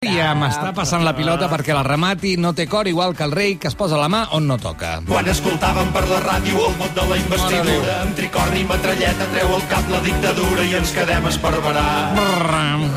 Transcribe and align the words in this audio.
Ja 0.00 0.30
m'està 0.32 0.70
passant 0.72 1.02
la 1.04 1.10
pilota 1.12 1.44
perquè 1.52 1.74
la 1.76 1.82
remati 1.84 2.30
no 2.40 2.54
té 2.56 2.64
cor 2.72 2.88
igual 2.88 3.12
que 3.12 3.26
el 3.26 3.34
rei 3.36 3.58
que 3.60 3.68
es 3.68 3.74
posa 3.76 3.98
la 4.00 4.06
mà 4.08 4.22
on 4.32 4.46
no 4.48 4.56
toca. 4.56 4.94
Quan 5.04 5.28
escoltàvem 5.28 5.90
per 5.92 6.06
la 6.08 6.22
ràdio 6.24 6.62
el 6.70 6.78
mot 6.78 6.94
de 6.96 7.04
la 7.10 7.18
investidura, 7.20 7.98
amb 8.06 8.16
tricorni 8.16 8.62
i 8.62 8.68
metralleta 8.70 9.28
treu 9.34 9.52
el 9.58 9.66
cap 9.68 9.92
la 9.92 10.00
dictadura 10.06 10.64
i 10.64 10.72
ens 10.80 10.94
quedem 10.96 11.28
a 11.28 11.34
esparverar. 11.34 11.92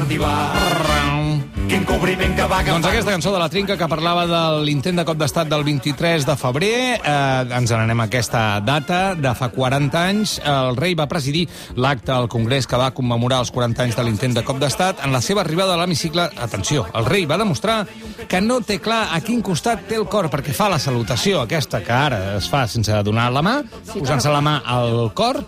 Divar. 0.07 0.39
Quin 0.87 1.22
cobriment 1.85 2.35
que 2.35 2.45
va 2.47 2.59
agafar. 2.59 2.73
Doncs 2.73 2.87
aquesta 2.89 3.11
cançó 3.11 3.31
de 3.33 3.39
la 3.41 3.47
Trinca 3.49 3.77
que 3.77 3.87
parlava 3.89 4.25
de 4.29 4.41
l'intent 4.65 4.99
de 4.99 5.05
cop 5.07 5.17
d'estat 5.19 5.49
del 5.51 5.63
23 5.67 6.25
de 6.27 6.35
febrer, 6.39 6.77
eh, 6.97 7.57
ens 7.57 7.71
n'anem 7.71 8.03
a 8.03 8.07
aquesta 8.09 8.59
data 8.63 9.15
de 9.15 9.33
fa 9.37 9.49
40 9.53 10.03
anys. 10.09 10.35
El 10.43 10.77
rei 10.77 10.95
va 10.95 11.07
presidir 11.11 11.47
l'acte 11.75 12.11
al 12.11 12.29
Congrés 12.29 12.67
que 12.67 12.79
va 12.79 12.91
commemorar 12.95 13.39
els 13.45 13.51
40 13.51 13.83
anys 13.83 13.97
de 13.97 14.05
l'intent 14.07 14.35
de 14.35 14.43
cop 14.43 14.59
d'estat. 14.61 15.03
En 15.05 15.11
la 15.15 15.21
seva 15.21 15.41
arribada 15.41 15.73
a 15.73 15.81
l'hemicicle, 15.81 16.29
atenció, 16.37 16.85
el 16.93 17.05
rei 17.05 17.25
va 17.25 17.37
demostrar 17.37 17.87
que 18.27 18.41
no 18.41 18.61
té 18.61 18.79
clar 18.79 19.09
a 19.15 19.21
quin 19.21 19.41
costat 19.41 19.87
té 19.87 19.95
el 19.99 20.07
cor, 20.07 20.29
perquè 20.33 20.53
fa 20.53 20.69
la 20.69 20.79
salutació 20.79 21.41
aquesta 21.41 21.81
que 21.83 21.93
ara 21.93 22.21
es 22.37 22.49
fa 22.49 22.67
sense 22.67 23.03
donar 23.03 23.31
la 23.31 23.41
mà, 23.45 23.57
posant-se 23.93 24.29
la 24.31 24.41
mà 24.41 24.59
al 24.65 25.11
cor, 25.13 25.43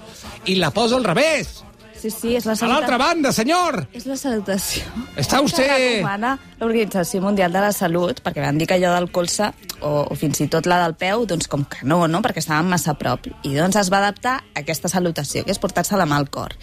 i 0.46 0.56
la 0.60 0.72
posa 0.72 0.96
al 0.96 1.04
revés. 1.04 1.66
Sí, 2.06 2.12
sí, 2.14 2.36
és 2.38 2.46
la 2.46 2.54
A 2.54 2.68
l'altra 2.70 3.00
salutació. 3.00 3.02
banda, 3.02 3.32
senyor! 3.34 3.76
És 3.98 4.04
la 4.06 4.16
salutació. 4.20 4.84
Està 5.18 5.40
recomana 5.42 6.36
l'Organització 6.60 7.22
Mundial 7.24 7.56
de 7.56 7.64
la 7.64 7.72
Salut, 7.74 8.20
perquè 8.22 8.44
van 8.44 8.60
dir 8.62 8.68
que 8.70 8.76
allò 8.76 8.92
del 8.94 9.08
colze, 9.10 9.48
o, 9.80 10.06
o 10.06 10.18
fins 10.20 10.44
i 10.44 10.48
tot 10.54 10.70
la 10.70 10.78
del 10.84 10.94
peu, 11.02 11.26
doncs 11.26 11.50
com 11.50 11.64
que 11.66 11.82
no, 11.82 12.04
no? 12.06 12.22
perquè 12.22 12.44
estaven 12.44 12.70
massa 12.70 12.94
a 12.94 13.00
prop. 13.00 13.26
I 13.42 13.56
doncs 13.56 13.80
es 13.82 13.90
va 13.90 14.04
adaptar 14.04 14.36
a 14.44 14.62
aquesta 14.62 14.92
salutació, 14.92 15.42
que 15.48 15.56
és 15.56 15.62
portar-se 15.64 15.98
la 15.98 16.06
mà 16.06 16.20
al 16.22 16.30
cor. 16.30 16.54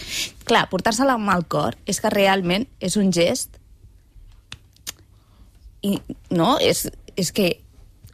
Clar, 0.46 0.68
portar-se 0.70 1.08
la 1.08 1.18
mà 1.18 1.34
al 1.34 1.48
cor 1.50 1.74
és 1.90 1.98
que 1.98 2.14
realment 2.14 2.68
és 2.78 2.94
un 3.00 3.10
gest 3.10 3.58
i 5.82 5.96
no, 6.30 6.54
és, 6.62 6.86
és 7.18 7.32
que 7.34 7.56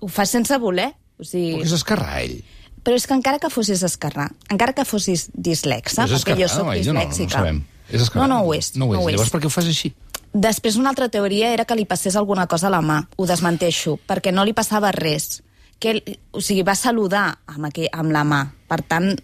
ho 0.01 0.09
fas 0.09 0.33
sense 0.33 0.57
voler. 0.63 0.95
O 1.19 1.27
sigui, 1.27 1.59
Perquè 1.59 1.69
és 1.69 1.77
escarrar, 1.77 2.23
ell. 2.23 2.39
Però 2.85 2.99
és 2.99 3.07
que 3.09 3.17
encara 3.17 3.41
que 3.43 3.51
fossis 3.53 3.83
esquerrà, 3.87 4.29
encara 4.53 4.75
que 4.77 4.85
fossis 4.89 5.29
dislexa, 5.35 6.07
és 6.07 6.25
perquè 6.25 6.39
jo 6.43 6.51
sóc 6.53 6.71
oi? 6.73 6.85
No, 6.87 6.95
no, 6.99 7.07
no. 7.07 7.57
És. 7.89 8.11
No, 8.15 8.27
no 8.29 8.43
ho 8.45 8.53
és. 8.55 8.75
No 8.77 8.89
ho 8.89 8.93
és. 8.93 8.99
No 8.99 9.05
ho 9.05 9.11
Llavors 9.11 9.31
és. 9.31 9.33
per 9.33 9.41
què 9.41 9.49
ho 9.49 9.53
fas 9.53 9.69
així? 9.71 9.95
Després 10.35 10.77
una 10.77 10.91
altra 10.93 11.09
teoria 11.09 11.53
era 11.55 11.65
que 11.65 11.77
li 11.77 11.87
passés 11.89 12.17
alguna 12.17 12.47
cosa 12.47 12.69
a 12.69 12.73
la 12.73 12.83
mà. 12.85 12.99
Ho 13.17 13.27
desmenteixo, 13.27 13.97
perquè 14.07 14.33
no 14.35 14.45
li 14.45 14.53
passava 14.53 14.93
res. 14.93 15.41
Que, 15.81 15.95
o 16.35 16.43
sigui, 16.45 16.65
va 16.67 16.75
saludar 16.77 17.39
amb, 17.49 17.71
aquell, 17.71 17.89
amb 17.95 18.13
la 18.13 18.25
mà. 18.29 18.43
Per 18.69 18.83
tant, 18.85 19.15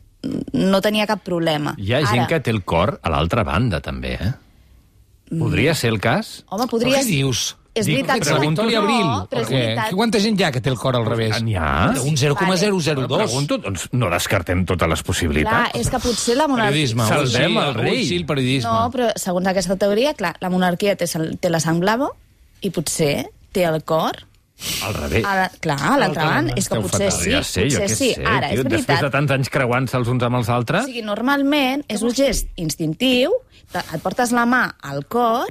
no 0.55 0.81
tenia 0.81 1.07
cap 1.11 1.21
problema. 1.27 1.75
Hi 1.77 1.93
ha 1.93 2.01
gent 2.09 2.25
que 2.31 2.41
té 2.41 2.55
el 2.55 2.63
cor 2.65 2.97
a 3.03 3.13
l'altra 3.13 3.45
banda, 3.45 3.83
també, 3.85 4.15
eh? 4.17 4.33
Podria 5.35 5.75
ser 5.75 5.91
el 5.93 6.01
cas? 6.01 6.39
Home, 6.49 6.65
Però 6.65 6.71
podria... 6.77 7.01
què 7.01 7.09
dius? 7.09 7.55
És 7.75 7.87
Dic, 7.89 8.05
veritat. 8.07 8.23
Pregunto 8.39 8.63
no, 8.63 8.69
li 8.71 8.77
Abril. 8.79 9.07
però 9.29 9.41
és 9.43 9.49
perquè 9.49 9.61
veritat. 9.65 9.95
quanta 9.99 10.19
gent 10.23 10.37
hi 10.39 10.45
ha 10.47 10.51
que 10.55 10.61
té 10.63 10.71
el 10.71 10.77
cor 10.79 10.95
al 10.95 11.05
revés? 11.09 11.41
N'hi 11.43 11.57
ha? 11.59 11.91
Un 12.07 12.15
0,002. 12.17 13.09
Pregunto, 13.25 13.59
doncs 13.59 13.89
no 13.93 14.11
descartem 14.13 14.65
totes 14.65 14.89
les 14.89 15.01
Clar, 15.03 15.07
possibilitats. 15.09 15.75
és 15.81 15.91
que 15.91 15.99
potser 15.99 16.37
la 16.39 16.47
monarquia... 16.47 16.71
Periodisme. 16.71 17.09
Salvem 17.09 17.57
el 17.59 17.75
rei. 17.75 18.05
Sí, 18.07 18.17
el 18.21 18.27
periodisme. 18.27 18.71
No, 18.71 18.91
però 18.95 19.09
segons 19.19 19.47
aquesta 19.51 19.75
teoria, 19.77 20.15
clar, 20.15 20.37
la 20.41 20.51
monarquia 20.55 20.95
té, 20.95 21.07
té 21.41 21.51
la 21.51 21.59
sang 21.61 21.81
blava 21.83 22.13
i 22.63 22.71
potser 22.71 23.27
té 23.53 23.65
el 23.67 23.83
cor 23.83 24.23
Al 24.87 24.95
revés. 24.95 25.25
a 25.27 25.35
la, 25.35 25.49
clar, 25.61 25.77
a 25.83 25.97
l'altra 25.99 26.25
banda. 26.31 26.55
És 26.57 26.69
que 26.71 26.79
potser 26.79 27.11
fatal. 27.11 27.21
sí, 27.25 27.31
ja 27.35 27.43
sé, 27.43 27.67
jo 27.69 27.81
potser 27.83 27.91
què 27.91 27.97
sí. 27.99 28.13
sé, 28.15 28.23
Ara, 28.25 28.53
tio, 28.53 28.61
és 28.63 28.65
després 28.71 28.87
veritat. 28.87 29.03
de 29.03 29.11
tants 29.19 29.35
anys 29.35 29.51
creuant-se 29.51 29.97
els 29.99 30.09
uns 30.15 30.23
amb 30.23 30.37
els 30.39 30.49
O 30.49 30.55
altres... 30.55 30.87
sigui, 30.87 31.03
normalment 31.03 31.83
és 31.91 32.03
un 32.07 32.15
gest 32.15 32.47
instintiu, 32.55 33.35
et 33.75 34.01
portes 34.01 34.31
la 34.31 34.47
mà 34.47 34.63
al 34.87 35.03
cor 35.11 35.51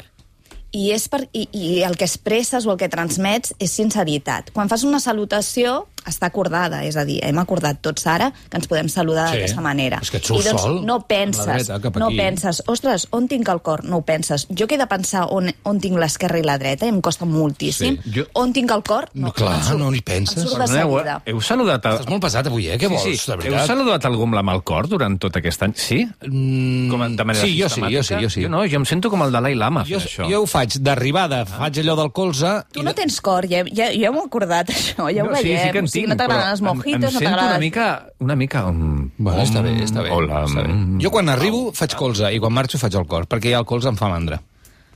i, 0.73 0.89
és 0.91 1.07
per, 1.07 1.23
i, 1.31 1.45
i 1.53 1.81
el 1.85 1.95
que 1.97 2.07
expresses 2.09 2.65
o 2.65 2.73
el 2.73 2.81
que 2.81 2.91
transmets 2.91 3.53
és 3.61 3.73
sinceritat. 3.77 4.51
Quan 4.55 4.71
fas 4.71 4.83
una 4.87 4.99
salutació, 5.03 5.83
està 6.05 6.27
acordada, 6.27 6.83
és 6.85 6.95
a 6.97 7.05
dir, 7.05 7.19
hem 7.23 7.37
acordat 7.39 7.79
tots 7.81 8.05
ara 8.07 8.31
que 8.49 8.57
ens 8.57 8.67
podem 8.67 8.89
saludar 8.89 9.29
Sí. 9.29 9.35
d'aquesta 9.37 9.61
manera. 9.61 9.99
És 10.01 10.11
que 10.11 10.17
et 10.17 10.25
surt 10.25 10.41
I 10.41 10.49
doncs 10.49 10.61
sol, 10.61 10.85
no 10.85 11.01
penses, 11.07 11.69
no 11.95 12.09
penses, 12.09 12.63
ostres, 12.67 13.07
on 13.11 13.27
tinc 13.27 13.47
el 13.49 13.61
cor? 13.61 13.83
No 13.85 13.97
ho 13.97 14.01
penses. 14.01 14.47
Jo 14.49 14.67
que 14.67 14.75
he 14.75 14.77
de 14.77 14.87
pensar 14.87 15.27
on, 15.29 15.51
on 15.63 15.79
tinc 15.79 15.97
l'esquerra 15.97 16.39
i 16.39 16.43
la 16.43 16.57
dreta, 16.57 16.85
i 16.85 16.89
em 16.89 17.01
costa 17.01 17.25
moltíssim. 17.25 17.99
Sí. 18.03 18.11
Jo- 18.19 18.27
On 18.33 18.51
tinc 18.53 18.71
el 18.71 18.83
cor? 18.83 19.09
No, 19.13 19.31
clar, 19.31 19.57
em 19.59 19.63
surt- 19.63 19.79
no 19.79 19.93
hi 19.93 20.01
penses. 20.01 20.37
Em 20.37 20.43
surt 20.47 20.53
de 20.53 20.65
Perdoneu, 20.65 20.97
seguida. 20.97 21.21
heu 21.25 21.41
saludat... 21.41 21.85
A... 21.85 21.93
Estàs 21.93 22.09
molt 22.09 22.21
pesat 22.23 22.47
avui, 22.47 22.67
eh? 22.67 22.77
Què 22.77 22.89
vols, 22.89 23.03
sí, 23.03 23.15
sí. 23.17 23.27
de 23.31 23.33
Heu 23.33 23.41
veritat? 23.41 23.67
saludat 23.67 24.05
algú 24.05 24.23
amb 24.25 24.49
al 24.49 24.63
cor 24.63 24.87
durant 24.87 25.17
tot 25.19 25.35
aquest 25.37 25.63
any? 25.63 25.73
Sí? 25.75 26.03
Mm, 26.27 26.89
Com 26.91 27.01
a- 27.01 27.09
de 27.09 27.23
manera 27.23 27.45
sí, 27.45 27.55
jo 27.59 27.69
sí, 27.69 27.81
jo 27.91 28.03
sí, 28.03 28.15
jo 28.21 28.29
sí. 28.29 28.43
Jo 28.43 28.49
no, 28.49 28.63
jo 28.67 28.75
em 28.81 28.85
sento 28.85 29.09
com 29.09 29.21
el 29.23 29.31
Dalai 29.31 29.55
Lama 29.55 29.83
Jo, 29.87 29.97
això. 29.99 30.27
jo 30.29 30.41
ho 30.43 30.47
faig 30.47 30.77
d'arribada, 30.79 31.45
faig 31.45 31.79
allò 31.83 31.95
del 31.95 32.11
colze... 32.11 32.63
Tu 32.73 32.83
no 32.83 32.91
de- 32.91 32.95
tens 33.01 33.19
cor, 33.21 33.45
ja, 33.47 33.63
ja, 33.71 33.91
ja 33.93 34.11
m'ho 34.11 34.23
he 34.23 34.27
acordat, 34.27 34.69
això, 34.69 35.07
ja 35.13 35.23
ho 35.23 35.29
no, 35.29 35.35
sí, 35.37 35.43
veiem. 35.49 35.65
sí 35.67 35.71
que 35.71 35.79
en 35.79 35.87
o 35.93 35.95
sigui, 35.95 36.05
tinc, 36.07 36.13
no 36.13 36.17
t'agraden 36.19 36.51
els 36.55 36.61
em- 36.63 36.67
mojitos, 36.71 36.95
em, 36.97 37.01
no 37.03 37.11
sento 37.19 37.29
t'agrada... 37.29 37.49
una 37.53 37.59
mica... 37.59 37.85
Una 38.19 38.35
mica... 38.35 38.65
Um, 38.67 39.11
Bueno, 39.17 39.43
està 39.45 39.61
bé, 39.61 39.75
està 39.85 40.01
bé. 40.03 40.09
Hola. 40.11 40.41
Està 40.49 40.63
bé. 40.65 40.73
mm, 40.73 40.97
Jo 41.05 41.11
quan 41.13 41.29
arribo 41.29 41.67
faig 41.77 41.93
colze 41.95 42.33
i 42.33 42.39
quan 42.41 42.53
marxo 42.57 42.81
faig 42.81 42.97
el 42.97 43.05
cor, 43.07 43.27
perquè 43.29 43.53
ja 43.53 43.61
el 43.61 43.65
colze 43.69 43.87
em 43.93 43.95
fa 43.99 44.09
mandra. 44.09 44.41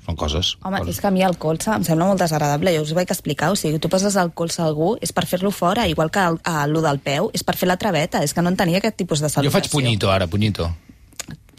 Són 0.08 0.16
coses. 0.16 0.54
Home, 0.64 0.80
coses. 0.80 0.96
és 0.96 1.02
que 1.04 1.08
a 1.10 1.12
mi 1.12 1.22
el 1.22 1.36
colze 1.38 1.70
em 1.76 1.84
sembla 1.84 2.06
molt 2.08 2.22
desagradable, 2.22 2.72
jo 2.78 2.82
us 2.86 2.92
ho 2.94 2.96
vaig 2.96 3.10
explicar, 3.12 3.50
o 3.52 3.58
sigui, 3.60 3.78
tu 3.84 3.90
poses 3.92 4.16
el 4.16 4.30
colze 4.32 4.62
a 4.62 4.66
algú 4.66 4.94
és 5.04 5.12
per 5.12 5.26
fer-lo 5.28 5.52
fora, 5.52 5.84
igual 5.92 6.10
que 6.10 6.20
el, 6.24 6.38
a, 6.48 6.66
lo 6.66 6.80
del 6.82 7.00
peu, 7.04 7.28
és 7.36 7.44
per 7.44 7.58
fer 7.60 7.68
la 7.68 7.76
traveta, 7.76 8.22
és 8.24 8.32
que 8.34 8.42
no 8.42 8.48
entenia 8.54 8.80
aquest 8.80 8.96
tipus 8.96 9.20
de 9.20 9.28
Jo 9.28 9.34
salutació. 9.36 9.52
faig 9.60 9.70
punyito 9.74 10.10
ara, 10.10 10.26
punyito. 10.32 10.70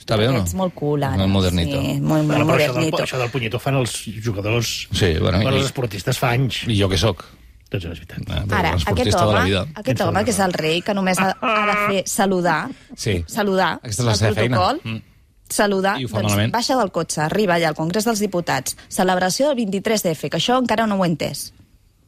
Està 0.00 0.16
bé 0.16 0.30
o 0.30 0.32
no? 0.32 0.40
Ets 0.46 0.54
molt 0.56 0.72
cool, 0.74 1.02
ara. 1.04 1.18
Molt 1.20 1.28
modernito. 1.34 1.76
Sí, 1.76 1.98
molt, 2.00 2.24
molt 2.24 2.30
Bueno, 2.30 2.46
però 2.48 2.56
això 2.56 2.72
del, 2.72 2.76
modernito. 2.88 3.02
això 3.04 3.18
del 3.20 3.28
punyetó 3.36 3.58
fan 3.60 3.74
els 3.76 3.98
jugadors... 4.24 4.88
Sí, 4.96 5.10
bueno, 5.20 5.42
bueno, 5.42 5.58
els 5.58 5.66
esportistes 5.68 6.16
fa 6.16 6.30
anys. 6.32 6.62
I 6.66 6.78
jo 6.80 6.88
què 6.88 6.96
sóc? 6.96 7.26
Doncs 7.70 7.84
és 7.84 7.90
veritat. 8.00 8.30
Ah, 8.30 8.58
Ara, 8.58 8.70
aquest 8.86 9.14
home, 9.14 9.32
la 9.34 9.44
vida. 9.44 9.66
aquest 9.74 10.00
home, 10.00 10.24
que 10.24 10.30
és 10.30 10.38
el 10.40 10.52
rei, 10.54 10.80
que 10.80 10.94
només 10.94 11.18
ha, 11.20 11.34
ha 11.40 11.66
de 11.66 11.76
fer 11.92 12.02
saludar, 12.08 12.70
Sí. 12.96 13.22
saludar, 13.26 13.74
Aquesta 13.82 14.02
és 14.02 14.06
la 14.06 14.12
el 14.12 14.18
seva 14.18 14.34
feina. 14.34 14.56
protocol, 14.56 14.80
Mm. 14.84 15.02
saludar, 15.50 15.98
doncs 16.00 16.12
malament. 16.12 16.52
baixa 16.52 16.76
del 16.76 16.90
cotxe, 16.90 17.20
arriba 17.20 17.56
allà 17.56 17.68
al 17.68 17.74
Congrés 17.74 18.04
dels 18.04 18.20
Diputats, 18.20 18.76
celebració 18.88 19.48
del 19.48 19.56
23F, 19.56 20.30
que 20.30 20.38
això 20.38 20.58
encara 20.58 20.86
no 20.86 20.96
ho 20.96 21.04
he 21.04 21.08
entès. 21.08 21.52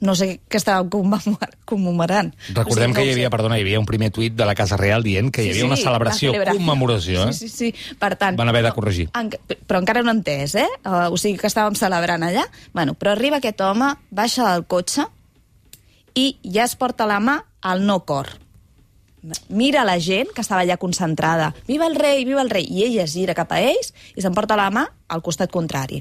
No 0.01 0.15
sé 0.15 0.41
què 0.49 0.57
estava 0.57 0.83
commemor- 0.89 1.37
commemorant. 1.67 2.35
Recordem 2.55 2.91
O 2.91 2.95
sigui, 2.95 2.95
que 2.95 3.05
hi 3.05 3.13
havia, 3.13 3.27
sé. 3.27 3.31
perdona, 3.31 3.59
hi 3.59 3.61
havia 3.61 3.79
un 3.81 3.85
primer 3.85 4.11
tuit 4.11 4.33
de 4.35 4.47
la 4.47 4.55
Casa 4.55 4.79
Real 4.79 5.03
dient 5.03 5.31
que 5.31 5.45
hi 5.45 5.51
havia 5.51 5.67
una 5.67 5.77
celebració, 5.77 6.33
commemoració, 6.33 7.29
eh? 7.29 7.33
Sí, 7.35 7.51
sí, 7.51 7.71
sí. 7.71 7.95
Per 7.99 8.17
tant, 8.17 8.35
Van 8.39 8.49
haver 8.49 8.63
de 8.63 8.71
no, 8.71 8.75
corregir. 8.75 9.11
En, 9.15 9.29
però 9.29 9.79
encara 9.79 10.03
no 10.03 10.11
he 10.11 10.15
entès, 10.15 10.55
eh? 10.55 10.67
Uh, 10.87 11.13
o 11.13 11.19
sigui 11.19 11.37
que 11.37 11.49
estàvem 11.49 11.77
celebrant 11.77 12.23
allà. 12.23 12.47
Bueno, 12.73 12.95
però 12.95 13.11
arriba 13.13 13.37
aquest 13.37 13.61
home, 13.61 13.95
baixa 14.11 14.51
del 14.55 14.65
cotxe 14.67 15.05
i 16.15 16.39
ja 16.45 16.65
es 16.65 16.77
porta 16.77 17.07
la 17.07 17.21
mà 17.21 17.41
al 17.61 17.85
no 17.87 18.01
cor. 18.05 18.29
Mira 19.49 19.85
la 19.85 19.99
gent 20.01 20.31
que 20.35 20.41
estava 20.41 20.63
allà 20.65 20.79
concentrada. 20.81 21.51
Viva 21.69 21.87
el 21.87 21.97
rei, 21.97 22.25
viva 22.25 22.41
el 22.41 22.51
rei. 22.51 22.65
I 22.65 22.87
ell 22.87 22.99
es 23.03 23.13
gira 23.13 23.37
cap 23.37 23.53
a 23.53 23.61
ells 23.61 23.93
i 24.17 24.25
se'n 24.25 24.35
porta 24.37 24.57
la 24.57 24.71
mà 24.73 24.87
al 25.09 25.23
costat 25.23 25.53
contrari. 25.53 26.01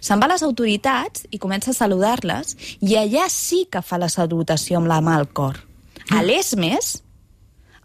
Se'n 0.00 0.20
va 0.20 0.26
a 0.26 0.32
les 0.32 0.42
autoritats 0.42 1.26
i 1.30 1.38
comença 1.38 1.70
a 1.70 1.76
saludar-les 1.76 2.56
i 2.80 2.96
allà 2.98 3.28
sí 3.30 3.66
que 3.70 3.82
fa 3.84 4.00
la 4.00 4.08
salutació 4.10 4.80
amb 4.80 4.90
la 4.90 5.00
mà 5.04 5.16
al 5.20 5.28
cor. 5.30 5.60
A 6.10 6.24
l'ESMES 6.24 6.96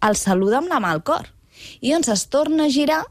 el 0.05 0.17
saluda 0.17 0.61
amb 0.61 0.71
la 0.71 0.81
mà 0.81 0.93
al 0.95 1.03
cor. 1.05 1.29
I 1.81 1.93
doncs 1.93 2.09
es 2.13 2.25
torna 2.29 2.65
a 2.65 2.73
girar, 2.73 3.03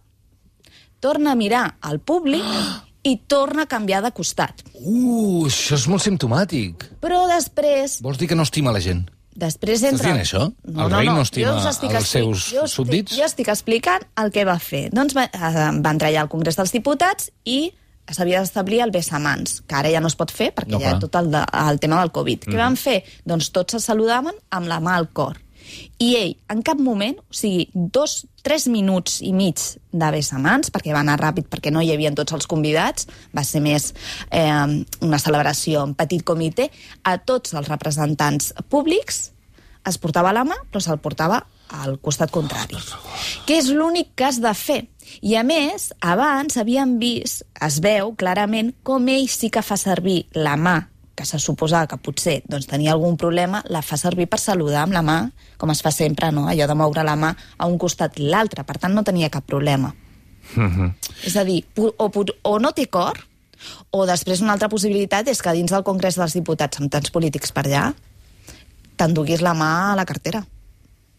torna 1.00 1.32
a 1.32 1.38
mirar 1.38 1.76
al 1.80 2.00
públic 2.00 2.44
i 3.04 3.16
torna 3.28 3.64
a 3.64 3.70
canviar 3.70 4.00
de 4.04 4.10
costat. 4.16 4.62
Uh, 4.80 5.44
això 5.48 5.76
és 5.76 5.84
molt 5.92 6.02
simptomàtic. 6.04 6.86
Però 7.04 7.24
després 7.28 7.98
Vols 8.04 8.18
dir 8.18 8.28
que 8.30 8.36
no 8.38 8.46
estima 8.48 8.72
la 8.72 8.80
gent? 8.84 9.04
Després 9.34 9.80
Estàs 9.82 9.92
entra... 9.96 10.10
dient 10.12 10.20
això? 10.22 10.42
El 10.70 10.92
rei 10.92 11.08
no 11.10 11.20
estima 11.24 11.50
Jo 11.50 11.56
us 11.58 11.64
estic 11.72 11.94
els 11.98 12.08
seus 12.08 12.44
jo 12.52 12.62
estic- 12.62 12.74
súbdits? 12.76 13.16
Jo 13.18 13.24
estic 13.26 13.48
explicant 13.50 14.04
el 14.22 14.30
que 14.30 14.44
va 14.46 14.58
fer. 14.62 14.84
Doncs 14.94 15.16
va, 15.16 15.24
eh, 15.26 15.70
va 15.82 15.90
entrar 15.96 16.12
allà 16.12 16.22
al 16.22 16.30
Congrés 16.30 16.56
dels 16.56 16.70
Diputats 16.72 17.32
i 17.44 17.72
s'havia 18.14 18.40
d'establir 18.44 18.82
el 18.84 18.92
besamans, 18.94 19.62
que 19.66 19.74
ara 19.74 19.90
ja 19.90 20.00
no 20.04 20.06
es 20.12 20.14
pot 20.14 20.30
fer 20.30 20.50
perquè 20.54 20.70
No, 20.70 20.78
no, 20.78 20.84
hi 20.84 20.86
ha 20.86 20.90
clar. 20.98 21.00
tot 21.06 21.16
el, 21.18 21.30
de, 21.32 21.40
el 21.64 21.80
tema 21.82 21.98
del 22.02 22.12
Covid. 22.14 22.46
Mm. 22.46 22.52
Què 22.52 22.60
van 22.60 22.76
fer? 22.78 22.98
Doncs 23.26 23.50
tots 23.50 23.74
se 23.74 23.80
saludaven 23.80 24.36
amb 24.54 24.68
la 24.70 24.78
mà 24.84 24.94
al 25.00 25.08
cor. 25.16 25.40
I 26.02 26.10
ell, 26.18 26.32
en 26.52 26.62
cap 26.66 26.80
moment, 26.82 27.16
o 27.20 27.36
sigui, 27.36 27.68
dos, 27.74 28.24
tres 28.44 28.66
minuts 28.70 29.20
i 29.24 29.32
mig 29.36 29.60
de 29.92 30.10
besamans, 30.14 30.70
perquè 30.74 30.94
va 30.94 31.02
anar 31.04 31.18
ràpid, 31.20 31.48
perquè 31.50 31.72
no 31.72 31.82
hi 31.82 31.92
havia 31.94 32.12
tots 32.14 32.36
els 32.36 32.48
convidats, 32.50 33.08
va 33.34 33.44
ser 33.46 33.62
més 33.64 33.92
eh, 34.30 34.84
una 35.04 35.20
celebració 35.22 35.84
en 35.86 35.94
petit 35.98 36.24
comitè, 36.26 36.68
a 37.04 37.16
tots 37.18 37.54
els 37.54 37.70
representants 37.70 38.52
públics 38.68 39.30
es 39.84 39.98
portava 40.00 40.32
la 40.32 40.46
mà, 40.48 40.56
però 40.70 40.80
se'l 40.80 41.02
portava 41.02 41.42
al 41.74 41.98
costat 42.00 42.32
contrari. 42.32 42.78
Que 43.44 43.58
és 43.60 43.68
l'únic 43.72 44.14
que 44.16 44.28
has 44.28 44.40
de 44.40 44.52
fer. 44.56 44.84
I, 45.20 45.36
a 45.36 45.44
més, 45.44 45.90
abans 46.00 46.56
havíem 46.60 46.96
vist, 47.00 47.44
es 47.62 47.78
veu 47.84 48.14
clarament, 48.18 48.72
com 48.82 49.08
ell 49.12 49.28
sí 49.28 49.52
que 49.52 49.62
fa 49.62 49.76
servir 49.80 50.24
la 50.34 50.56
mà 50.56 50.78
que 51.24 51.30
se 51.30 51.40
suposava 51.40 51.88
que 51.88 51.98
potser 51.98 52.42
doncs, 52.44 52.68
tenia 52.68 52.92
algun 52.92 53.16
problema, 53.16 53.62
la 53.72 53.82
fa 53.82 53.96
servir 53.96 54.28
per 54.28 54.38
saludar 54.42 54.84
amb 54.84 54.94
la 54.94 55.02
mà, 55.02 55.18
com 55.58 55.72
es 55.72 55.80
fa 55.82 55.90
sempre, 55.94 56.30
no? 56.36 56.46
allò 56.52 56.68
de 56.68 56.76
moure 56.76 57.04
la 57.06 57.16
mà 57.16 57.32
a 57.56 57.68
un 57.70 57.78
costat 57.80 58.20
i 58.20 58.28
l'altre. 58.28 58.62
Per 58.68 58.76
tant, 58.78 58.92
no 58.94 59.02
tenia 59.02 59.32
cap 59.32 59.46
problema. 59.48 59.94
És 61.24 61.38
a 61.40 61.44
dir, 61.48 61.62
o, 61.80 62.10
o 62.10 62.58
no 62.60 62.76
té 62.76 62.90
cor, 62.92 63.24
O 63.94 64.04
després 64.04 64.42
una 64.44 64.52
altra 64.52 64.68
possibilitat 64.68 65.28
és 65.32 65.40
que 65.40 65.52
dins 65.56 65.72
del 65.72 65.84
Congrés 65.86 66.18
dels 66.20 66.34
Diputats, 66.36 66.80
amb 66.80 66.90
tants 66.92 67.12
polítics 67.14 67.54
per 67.54 67.64
allà, 67.64 67.84
t'enduguis 69.00 69.40
la 69.40 69.54
mà 69.56 69.70
a 69.92 69.94
la 69.98 70.04
cartera 70.04 70.42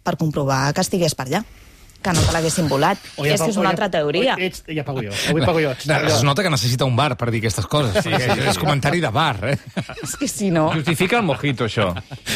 per 0.06 0.18
comprovar 0.22 0.70
que 0.76 0.84
estigués 0.86 1.16
per 1.18 1.26
allà 1.26 1.42
que 2.06 2.14
no 2.14 2.22
te 2.22 2.32
l'haguessin 2.36 2.68
volat. 2.70 3.00
O 3.18 3.24
Aquesta 3.26 3.46
pago- 3.48 3.52
és 3.56 3.58
una 3.58 3.72
altra 3.74 3.90
teoria. 3.90 4.36
o 4.38 4.44
Ets, 4.46 4.64
ja 4.70 4.84
pago 4.86 5.02
jo. 5.02 5.12
Avui 5.32 5.42
pago 5.42 5.60
jo. 5.64 5.72
No, 5.90 5.98
es 6.14 6.22
nota 6.28 6.44
que 6.46 6.52
necessita 6.54 6.86
un 6.86 6.96
bar 6.96 7.16
per 7.18 7.32
dir 7.34 7.42
aquestes 7.42 7.66
coses. 7.66 7.98
Sí, 8.06 8.12
sí, 8.14 8.40
és 8.52 8.60
comentari 8.62 9.02
de 9.02 9.10
bar, 9.10 9.40
eh? 9.50 9.58
És 10.04 10.16
que 10.22 10.28
si 10.30 10.52
no... 10.54 10.68
Justifica 10.76 11.18
el 11.18 11.26
mojito, 11.26 11.66
això. 11.66 11.90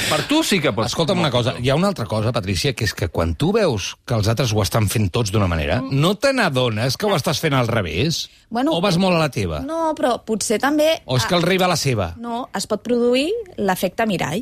Per 0.09 0.21
tu 0.27 0.41
sí 0.43 0.59
que 0.63 0.73
pots... 0.73 0.89
Escolta'm 0.91 1.19
una 1.21 1.29
cosa, 1.31 1.53
hi 1.61 1.69
ha 1.69 1.75
una 1.77 1.91
altra 1.93 2.05
cosa, 2.09 2.31
Patrícia, 2.33 2.73
que 2.73 2.87
és 2.89 2.93
que 2.97 3.09
quan 3.13 3.35
tu 3.35 3.51
veus 3.53 3.93
que 4.05 4.15
els 4.17 4.27
altres 4.31 4.51
ho 4.55 4.63
estan 4.65 4.89
fent 4.89 5.09
tots 5.13 5.31
d'una 5.31 5.47
manera, 5.51 5.79
no 5.91 6.15
te 6.17 6.33
n'adones 6.33 6.97
que 6.97 7.05
ho 7.05 7.13
estàs 7.15 7.39
fent 7.43 7.53
al 7.53 7.67
revés? 7.69 8.25
Bueno, 8.49 8.73
o 8.73 8.81
vas 8.81 8.97
molt 8.97 9.15
a 9.15 9.19
la 9.21 9.29
teva? 9.29 9.59
No, 9.61 9.93
però 9.95 10.17
potser 10.25 10.57
també... 10.59 10.95
O 11.05 11.17
és 11.19 11.25
que 11.29 11.35
el 11.37 11.43
rei 11.45 11.59
va 11.61 11.67
a 11.69 11.73
la 11.75 11.77
seva? 11.77 12.13
No, 12.17 12.47
es 12.57 12.65
pot 12.65 12.81
produir 12.81 13.29
l'efecte 13.57 14.07
mirall, 14.09 14.41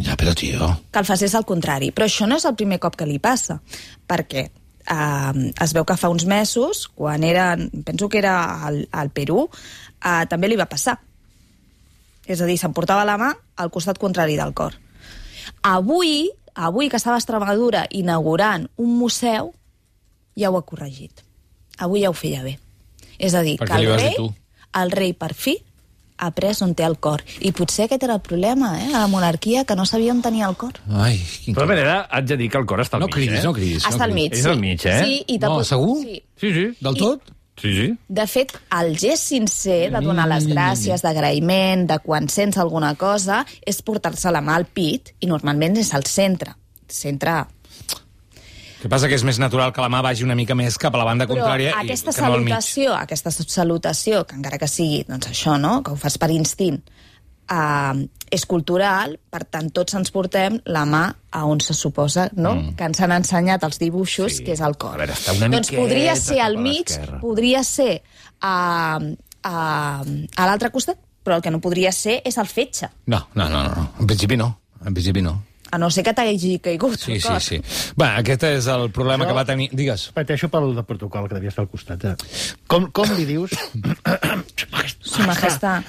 Ja, 0.00 0.16
però, 0.16 0.32
tio... 0.34 0.70
que 0.90 1.00
el 1.02 1.06
facés 1.08 1.34
al 1.36 1.44
contrari. 1.44 1.90
Però 1.92 2.08
això 2.08 2.26
no 2.28 2.38
és 2.40 2.46
el 2.48 2.56
primer 2.56 2.78
cop 2.80 2.96
que 2.96 3.08
li 3.08 3.18
passa, 3.20 3.58
perquè 4.08 4.46
eh, 4.48 5.52
es 5.52 5.74
veu 5.76 5.84
que 5.84 5.96
fa 6.00 6.10
uns 6.12 6.24
mesos, 6.28 6.86
quan 6.88 7.24
era, 7.24 7.56
penso 7.84 8.08
que 8.08 8.22
era 8.22 8.66
al, 8.66 8.86
al 8.90 9.10
Perú, 9.12 9.48
eh, 10.00 10.22
també 10.30 10.48
li 10.48 10.56
va 10.60 10.70
passar. 10.70 10.96
És 12.24 12.40
a 12.40 12.48
dir, 12.48 12.56
s'emportava 12.58 13.04
la 13.04 13.18
mà 13.20 13.32
al 13.60 13.72
costat 13.74 13.98
contrari 14.00 14.38
del 14.38 14.54
cor. 14.56 14.78
Avui, 15.66 16.30
avui 16.54 16.88
que 16.88 16.96
estava 16.96 17.18
a 17.18 17.22
Extremadura 17.22 17.84
inaugurant 17.90 18.68
un 18.80 18.96
museu, 18.98 19.52
ja 20.38 20.50
ho 20.50 20.56
ha 20.56 20.64
corregit. 20.64 21.24
Avui 21.82 22.04
ja 22.04 22.12
ho 22.12 22.16
feia 22.16 22.42
bé. 22.46 22.56
És 23.18 23.34
a 23.34 23.42
dir, 23.44 23.58
Per 23.60 23.68
que 23.68 23.82
el 23.82 23.92
rei, 23.92 24.16
el 24.80 24.94
rei 24.94 25.12
per 25.12 25.34
fi 25.34 25.58
ha 26.18 26.30
pres 26.30 26.60
on 26.62 26.74
té 26.74 26.84
el 26.84 26.98
cor. 26.98 27.22
I 27.40 27.52
potser 27.52 27.84
aquest 27.86 28.02
era 28.06 28.14
el 28.14 28.20
problema, 28.20 28.74
eh, 28.82 28.94
a 28.94 29.00
la 29.00 29.06
monarquia, 29.08 29.64
que 29.64 29.74
no 29.76 29.86
sabia 29.86 30.12
on 30.12 30.22
tenia 30.22 30.48
el 30.48 30.56
cor. 30.56 30.72
Ai, 30.90 31.16
quin... 31.44 31.54
Tota 31.54 31.66
manera, 31.66 32.06
haig 32.10 32.26
de 32.26 32.36
dir 32.36 32.50
que 32.50 32.58
el 32.58 32.66
cor 32.66 32.80
està 32.80 32.96
al 32.96 33.06
No 33.06 33.06
mig, 33.10 33.14
cridis, 33.16 33.40
eh? 33.40 33.44
no 33.44 33.52
cridis. 33.52 33.84
Està 33.86 34.04
al 34.04 34.10
no 34.10 34.14
mig, 34.20 34.30
cridis. 34.30 34.42
sí. 34.44 34.48
És 34.48 34.52
al 34.54 34.60
mig, 34.60 34.86
eh? 34.86 34.98
Sí, 35.04 35.24
i 35.26 35.38
No, 35.38 35.56
pot- 35.56 35.66
segur? 35.66 35.96
Sí. 36.02 36.22
Sí, 36.40 36.52
sí. 36.52 36.66
Del 36.80 36.96
I- 36.96 37.00
tot? 37.00 37.32
Sí, 37.62 37.70
sí. 37.76 37.88
De 38.08 38.24
fet, 38.26 38.52
el 38.80 38.94
gest 38.98 39.28
sincer 39.28 39.90
de 39.92 40.00
donar 40.00 40.24
les 40.26 40.46
gràcies, 40.48 41.02
d'agraïment, 41.04 41.84
de 41.86 41.98
quan 42.02 42.26
sents 42.32 42.56
alguna 42.58 42.94
cosa, 42.96 43.44
és 43.66 43.82
portar-se 43.82 44.30
la 44.32 44.40
mà 44.40 44.56
al 44.56 44.64
pit, 44.66 45.12
i 45.20 45.26
normalment 45.30 45.76
és 45.76 45.92
al 45.94 46.04
centre. 46.08 46.54
Centre... 46.88 47.44
Que 48.82 48.88
passa 48.90 49.06
que 49.06 49.14
és 49.14 49.22
més 49.22 49.38
natural 49.38 49.70
que 49.70 49.82
la 49.84 49.86
mà 49.92 50.00
vagi 50.02 50.24
una 50.26 50.34
mica 50.34 50.56
més 50.58 50.74
cap 50.80 50.96
a 50.96 50.98
la 50.98 51.06
banda 51.06 51.28
Però 51.30 51.38
contrària 51.38 51.76
aquesta 51.78 52.10
i 52.10 52.16
que 52.16 52.24
no 52.24 52.32
al 52.32 52.40
mig. 52.40 52.50
salutació, 52.50 52.94
aquesta 52.98 53.30
salutació, 53.30 54.24
que 54.26 54.34
encara 54.34 54.58
que 54.58 54.66
sigui 54.66 55.04
doncs 55.06 55.28
això, 55.30 55.54
no?, 55.60 55.76
que 55.86 55.94
ho 55.94 55.98
fas 56.00 56.18
per 56.18 56.32
instint, 56.34 56.80
uh, 57.46 58.00
és 58.34 58.46
cultural, 58.50 59.14
per 59.30 59.44
tant, 59.44 59.68
tots 59.70 59.94
ens 59.94 60.10
portem 60.10 60.58
la 60.66 60.82
mà 60.88 61.04
a 61.30 61.44
on 61.46 61.62
se 61.62 61.76
suposa, 61.78 62.26
no?, 62.34 62.56
mm. 62.56 62.74
que 62.80 62.88
ens 62.90 63.04
han 63.06 63.14
ensenyat 63.20 63.68
els 63.68 63.78
dibuixos, 63.78 64.40
sí. 64.40 64.48
que 64.48 64.56
és 64.56 64.64
el 64.66 64.74
cor. 64.74 64.98
A 64.98 65.04
veure, 65.04 65.14
està 65.14 65.36
una 65.38 65.52
doncs 65.54 65.70
podria 65.76 66.18
ser 66.18 66.40
al 66.42 66.58
mig, 66.58 66.90
podria 67.22 67.62
ser 67.62 68.00
a, 68.40 68.98
a, 68.98 69.54
a 70.02 70.50
l'altre 70.50 70.72
costat, 70.74 70.98
però 71.22 71.38
el 71.38 71.46
que 71.46 71.54
no 71.54 71.62
podria 71.62 71.94
ser 71.94 72.18
és 72.26 72.34
el 72.42 72.50
fetge, 72.50 72.90
No, 73.06 73.28
no, 73.38 73.46
no, 73.46 73.62
no. 73.70 73.88
En 74.02 74.10
principi 74.10 74.34
no. 74.34 74.50
En 74.82 74.90
principi 74.90 75.22
no. 75.22 75.38
A 75.72 75.78
no 75.80 75.88
ser 75.90 76.04
que 76.04 76.12
t'hagi 76.12 76.58
caigut 76.60 76.98
Sí, 77.00 77.14
el 77.16 77.22
sí, 77.24 77.38
sí. 77.40 77.92
Va, 77.98 78.10
aquest 78.20 78.42
és 78.50 78.66
el 78.68 78.90
problema 78.92 79.24
Això- 79.24 79.32
que 79.32 79.36
va 79.40 79.44
tenir... 79.48 79.70
Digues. 79.72 80.10
Pateixo 80.12 80.50
pel 80.52 80.74
de 80.76 80.84
protocol, 80.84 81.28
que 81.30 81.34
devia 81.38 81.48
estar 81.48 81.64
al 81.64 81.70
costat. 81.72 82.04
Eh? 82.04 82.14
Com, 82.68 82.90
com 82.92 83.08
li 83.16 83.24
dius? 83.24 83.56
Su 85.00 85.22
majestad. 85.22 85.82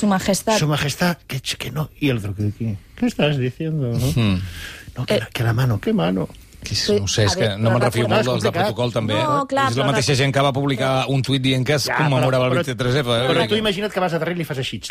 Su 0.00 0.06
majestad. 0.06 0.58
Su 0.58 0.68
majestad, 0.68 1.18
que, 1.26 1.40
que 1.40 1.70
no. 1.70 1.90
Y 1.98 2.08
el 2.10 2.18
otro, 2.18 2.34
¿qué, 2.34 2.52
qué, 2.58 2.76
qué 2.96 3.06
estás 3.06 3.36
diciendo? 3.38 3.90
No, 3.92 4.40
no 4.96 5.06
que, 5.06 5.18
la, 5.18 5.26
que 5.26 5.42
la 5.42 5.52
mano, 5.52 5.80
¿qué 5.80 5.92
mano? 5.92 6.28
Que 6.62 6.74
no 7.00 7.08
sé, 7.08 7.24
és 7.24 7.34
que 7.40 7.46
no 7.56 7.70
me'n 7.72 7.78
però 7.80 7.86
refio 7.88 8.04
molt 8.04 8.26
dels 8.28 8.42
de 8.44 8.50
protocol, 8.52 8.90
també. 8.92 9.14
No, 9.16 9.38
eh? 9.40 9.44
clar, 9.48 9.70
és 9.72 9.78
la 9.78 9.86
però 9.86 9.92
mateixa 9.94 10.16
gent 10.18 10.34
que 10.36 10.42
va 10.44 10.50
publicar 10.52 10.90
un 11.08 11.22
tuit 11.24 11.40
dient 11.40 11.64
que 11.64 11.78
es 11.78 11.86
Ja, 11.88 11.96
commemorava 12.02 12.50
però- 12.50 12.60
el 12.60 12.66
23F. 12.68 13.06
Però, 13.06 13.22
eh? 13.24 13.30
però 13.32 13.46
tu 13.48 13.56
imagina't 13.56 13.94
que 13.94 14.02
vas 14.04 14.12
a 14.12 14.18
darrere 14.20 14.36
i 14.36 14.42
li 14.42 14.44
fas 14.44 14.60
així, 14.60 14.82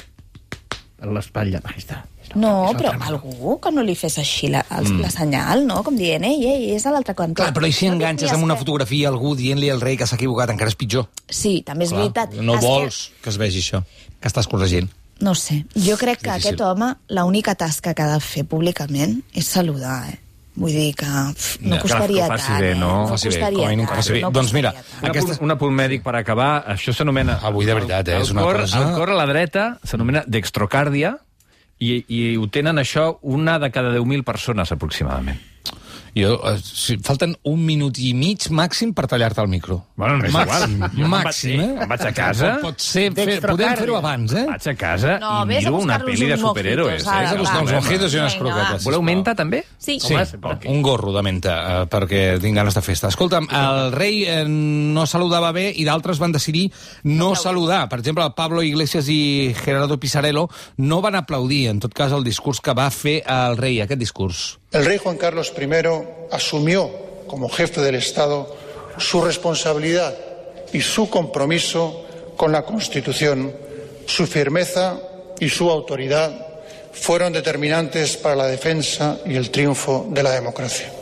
l'espatlla. 1.04 1.62
Ahí 1.64 1.80
està. 1.82 2.04
No, 2.38 2.70
però 2.78 2.92
algú 3.08 3.56
que 3.62 3.72
no 3.74 3.82
li 3.82 3.96
fes 3.98 4.20
així 4.22 4.52
la, 4.54 4.62
el, 4.78 4.86
mm. 4.86 5.00
la 5.02 5.10
senyal, 5.10 5.64
no? 5.66 5.80
Com 5.84 5.96
dient, 5.98 6.24
ei, 6.28 6.44
ei, 6.46 6.68
és 6.76 6.86
a 6.86 6.92
l'altre 6.94 7.16
cantó. 7.18 7.42
Clar, 7.42 7.56
però 7.56 7.66
i 7.66 7.74
si 7.74 7.88
enganxes 7.90 8.30
amb 8.36 8.46
una 8.46 8.54
que- 8.54 8.62
fotografia 8.66 9.10
algú 9.10 9.34
dient-li 9.40 9.72
al 9.74 9.82
rei 9.82 9.98
que 9.98 10.06
s'ha 10.06 10.20
equivocat, 10.20 10.54
encara 10.54 10.70
és 10.70 10.78
pitjor. 10.78 11.08
Sí, 11.26 11.64
també 11.66 11.88
és 11.88 11.94
Clar, 11.96 12.04
veritat. 12.04 12.38
no 12.38 12.60
És 12.60 12.64
vols 12.64 13.02
que... 13.24 13.30
es 13.34 13.38
vegi 13.42 13.64
això, 13.66 13.82
que 14.20 14.30
estàs 14.30 14.48
corregint. 14.52 14.92
Que, 14.92 15.26
no 15.26 15.34
sé, 15.36 15.64
jo 15.76 15.98
crec 15.98 16.22
que 16.22 16.30
Difícil. 16.30 16.54
aquest 16.54 16.62
home, 16.62 16.94
l'única 17.10 17.56
tasca 17.56 17.96
que 17.96 18.06
ha 18.06 18.14
de 18.14 18.20
fer 18.24 18.46
públicament 18.48 19.24
és 19.34 19.48
saludar, 19.50 20.04
eh? 20.14 20.20
Vull 20.60 20.74
dir 20.76 20.90
que 21.00 21.06
pf, 21.08 21.62
no 21.64 21.76
Ja, 21.78 21.82
costaria 21.82 22.26
que 22.28 22.38
tant, 22.44 22.60
bé, 22.60 22.72
eh? 22.72 22.76
no? 22.76 22.90
No 23.02 23.08
Faci 23.14 23.30
bé, 23.30 23.36
costaria 23.38 23.58
com 23.58 23.66
a 23.66 23.70
mínim 23.72 23.86
que 23.86 23.92
tant, 23.94 24.02
faci 24.04 24.12
bé. 24.18 24.22
no 24.26 24.32
Doncs 24.36 24.54
mira, 24.54 24.72
costaria 24.74 24.92
tant. 25.00 25.04
Un 25.04 25.10
Aquesta- 25.14 25.34
apunt, 25.38 25.46
un 25.48 25.52
apunt 25.56 25.76
mèdic 25.80 26.04
per 26.04 26.16
acabar. 26.20 26.50
Això 26.76 26.94
s'anomena... 26.94 27.40
Avui, 27.48 27.66
de 27.66 27.74
veritat, 27.78 28.08
eh, 28.12 28.16
el, 28.20 28.22
és 28.28 28.32
una 28.36 28.44
cor, 28.44 28.60
cosa- 28.66 28.84
El 28.90 28.96
cor 29.00 29.10
a 29.16 29.16
la 29.16 29.26
dreta 29.32 29.66
s'anomena 29.88 30.24
dextrocàrdia 30.28 31.16
i, 31.80 32.04
i 32.12 32.36
ho 32.36 32.48
tenen 32.52 32.78
això 32.78 33.18
una 33.24 33.58
de 33.60 33.72
cada 33.72 33.94
10.000 33.96 34.24
persones, 34.28 34.72
aproximadament. 34.76 35.40
Jo, 36.16 36.40
eh, 36.50 36.58
si, 36.64 36.98
falten 37.06 37.36
un 37.44 37.64
minut 37.66 37.98
i 38.00 38.14
mig 38.18 38.48
màxim 38.50 38.94
per 38.94 39.06
tallar-te 39.08 39.42
el 39.42 39.48
micro. 39.48 39.86
Bueno, 39.96 40.18
no 40.18 40.26
és 40.26 40.34
màxim, 40.34 40.76
igual. 40.76 40.92
Jo 40.96 41.04
vaig- 41.06 41.26
màxim, 41.26 41.60
eh? 41.62 41.68
me'n 41.80 41.90
vaig 41.90 42.02
a 42.08 42.12
casa. 42.14 42.52
Pot, 42.56 42.62
pot 42.62 42.80
ser, 42.82 43.12
fer, 43.14 43.40
podem 43.42 43.76
fer-ho 43.78 43.98
abans, 43.98 44.34
eh? 44.34 44.46
Vaig 44.50 44.68
a 44.68 44.76
casa 44.76 45.18
No, 45.20 45.44
i 45.44 45.48
miro 45.48 45.76
una 45.78 46.00
pel·li 46.00 46.28
de 46.30 46.38
superhéroes. 46.38 47.04
eh? 47.06 47.20
Vés 47.20 47.32
a 47.32 47.36
buscar 47.38 47.62
uns 47.62 47.74
mojitos 47.74 48.14
i 48.14 48.18
unes 48.20 48.36
croquetes. 48.36 48.84
Voleu 48.86 49.02
menta, 49.02 49.36
també? 49.36 49.64
Sí. 49.78 50.00
Sí, 50.00 50.16
un 50.68 50.82
gorro 50.82 51.12
de 51.14 51.22
menta, 51.24 51.56
eh, 51.84 51.86
perquè 51.90 52.40
tinc 52.42 52.56
ganes 52.56 52.74
de 52.74 52.82
festa. 52.82 53.08
Escolta'm, 53.10 53.48
el 53.52 53.92
rei 53.92 54.24
eh, 54.26 54.44
no 54.48 55.06
saludava 55.06 55.52
bé 55.52 55.70
i 55.76 55.84
d'altres 55.86 56.20
van 56.20 56.32
decidir 56.32 56.72
no 57.04 57.36
saludar. 57.36 57.88
Per 57.90 58.00
exemple, 58.00 58.30
Pablo 58.36 58.64
Iglesias 58.64 59.08
i 59.10 59.54
Gerardo 59.64 60.00
Pisarello 60.00 60.50
no 60.78 61.02
van 61.02 61.16
aplaudir, 61.16 61.68
en 61.70 61.80
tot 61.80 61.94
cas, 61.94 62.12
el 62.12 62.24
discurs 62.24 62.60
que 62.62 62.74
va 62.74 62.90
fer 62.92 63.24
el 63.28 63.58
rei, 63.58 63.80
aquest 63.82 64.00
discurs. 64.00 64.60
El 64.72 64.86
rey 64.86 65.00
Juan 65.00 65.18
Carlos 65.18 65.52
I 65.60 65.68
asumió 66.32 66.92
como 67.26 67.50
jefe 67.50 67.82
del 67.82 67.96
Estado 67.96 68.56
su 69.00 69.20
responsabilidad 69.22 70.16
y 70.72 70.82
su 70.82 71.10
compromiso 71.10 72.06
con 72.38 72.52
la 72.52 72.62
Constitución. 72.62 73.52
Su 74.06 74.28
firmeza 74.28 75.00
y 75.40 75.50
su 75.50 75.72
autoridad 75.72 76.48
fueron 76.92 77.34
determinantes 77.34 78.16
para 78.18 78.36
la 78.36 78.46
defensa 78.46 79.18
y 79.26 79.36
el 79.36 79.50
triunfo 79.50 80.08
de 80.10 80.22
la 80.22 80.32
democracia. 80.32 80.99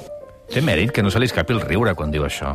Té 0.48 0.62
mèrit 0.64 0.94
que 0.96 1.04
no 1.04 1.12
se 1.12 1.20
li 1.20 1.28
escapi 1.28 1.54
el 1.54 1.62
riure 1.62 1.92
quan 1.98 2.12
diu 2.14 2.24
això. 2.24 2.54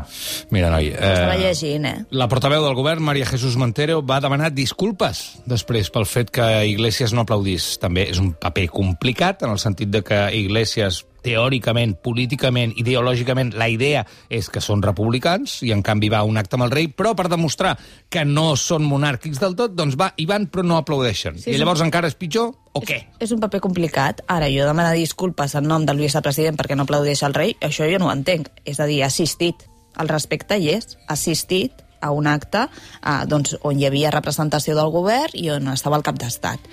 Mira, 0.54 0.70
noi... 0.72 0.88
Estava 0.94 1.34
Eh, 1.36 1.42
llegint, 1.44 1.84
eh? 1.86 1.94
la 2.10 2.28
portaveu 2.28 2.64
del 2.64 2.74
govern, 2.78 3.04
Maria 3.04 3.26
Jesús 3.28 3.58
Montero, 3.60 4.00
va 4.02 4.20
demanar 4.24 4.50
disculpes 4.56 5.20
després 5.46 5.90
pel 5.92 6.08
fet 6.08 6.32
que 6.32 6.46
Iglesias 6.70 7.12
no 7.12 7.26
aplaudís. 7.26 7.74
També 7.82 8.08
és 8.08 8.20
un 8.22 8.32
paper 8.32 8.68
complicat, 8.72 9.44
en 9.44 9.52
el 9.52 9.60
sentit 9.60 9.92
de 9.92 10.00
que 10.02 10.24
Iglesias 10.40 11.04
teòricament, 11.24 11.96
políticament, 12.02 12.74
ideològicament, 12.80 13.54
la 13.58 13.68
idea 13.70 14.04
és 14.28 14.48
que 14.52 14.62
són 14.64 14.82
republicans 14.84 15.60
i 15.66 15.72
en 15.74 15.84
canvi 15.86 16.10
va 16.12 16.24
un 16.28 16.40
acte 16.40 16.58
amb 16.58 16.66
el 16.66 16.74
rei, 16.74 16.88
però 16.88 17.14
per 17.18 17.28
demostrar 17.32 17.76
que 18.10 18.24
no 18.28 18.52
són 18.60 18.86
monàrquics 18.88 19.40
del 19.42 19.56
tot, 19.58 19.76
doncs 19.78 19.96
va, 20.00 20.12
hi 20.16 20.26
van 20.28 20.48
però 20.52 20.66
no 20.66 20.80
aplaudeixen. 20.80 21.38
Sí, 21.38 21.50
I 21.50 21.54
sí. 21.54 21.60
llavors 21.60 21.84
encara 21.84 22.10
és 22.10 22.18
pitjor 22.18 22.52
o 22.72 22.82
què? 22.84 22.98
És 23.22 23.32
un 23.34 23.40
paper 23.42 23.60
complicat. 23.64 24.22
Ara, 24.32 24.48
jo 24.52 24.66
demanar 24.68 24.94
disculpes 24.96 25.56
en 25.58 25.68
nom 25.68 25.86
del 25.88 26.00
vicepresident 26.00 26.58
perquè 26.58 26.76
no 26.76 26.86
aplaudeix 26.86 27.22
el 27.26 27.36
rei, 27.36 27.56
això 27.60 27.88
jo 27.88 28.00
no 28.00 28.08
ho 28.08 28.14
entenc. 28.14 28.48
És 28.64 28.80
a 28.80 28.88
dir, 28.88 29.02
ha 29.02 29.10
assistit. 29.12 29.68
El 30.00 30.08
respecte 30.08 30.56
hi 30.56 30.70
és. 30.72 30.96
Assistit 31.12 31.82
a 32.02 32.10
un 32.10 32.26
acte 32.26 32.66
eh, 32.66 33.22
doncs, 33.30 33.56
on 33.62 33.78
hi 33.78 33.86
havia 33.86 34.10
representació 34.10 34.74
del 34.76 34.90
govern 34.92 35.36
i 35.38 35.48
on 35.54 35.70
estava 35.72 36.00
el 36.00 36.06
cap 36.06 36.18
d'estat. 36.18 36.64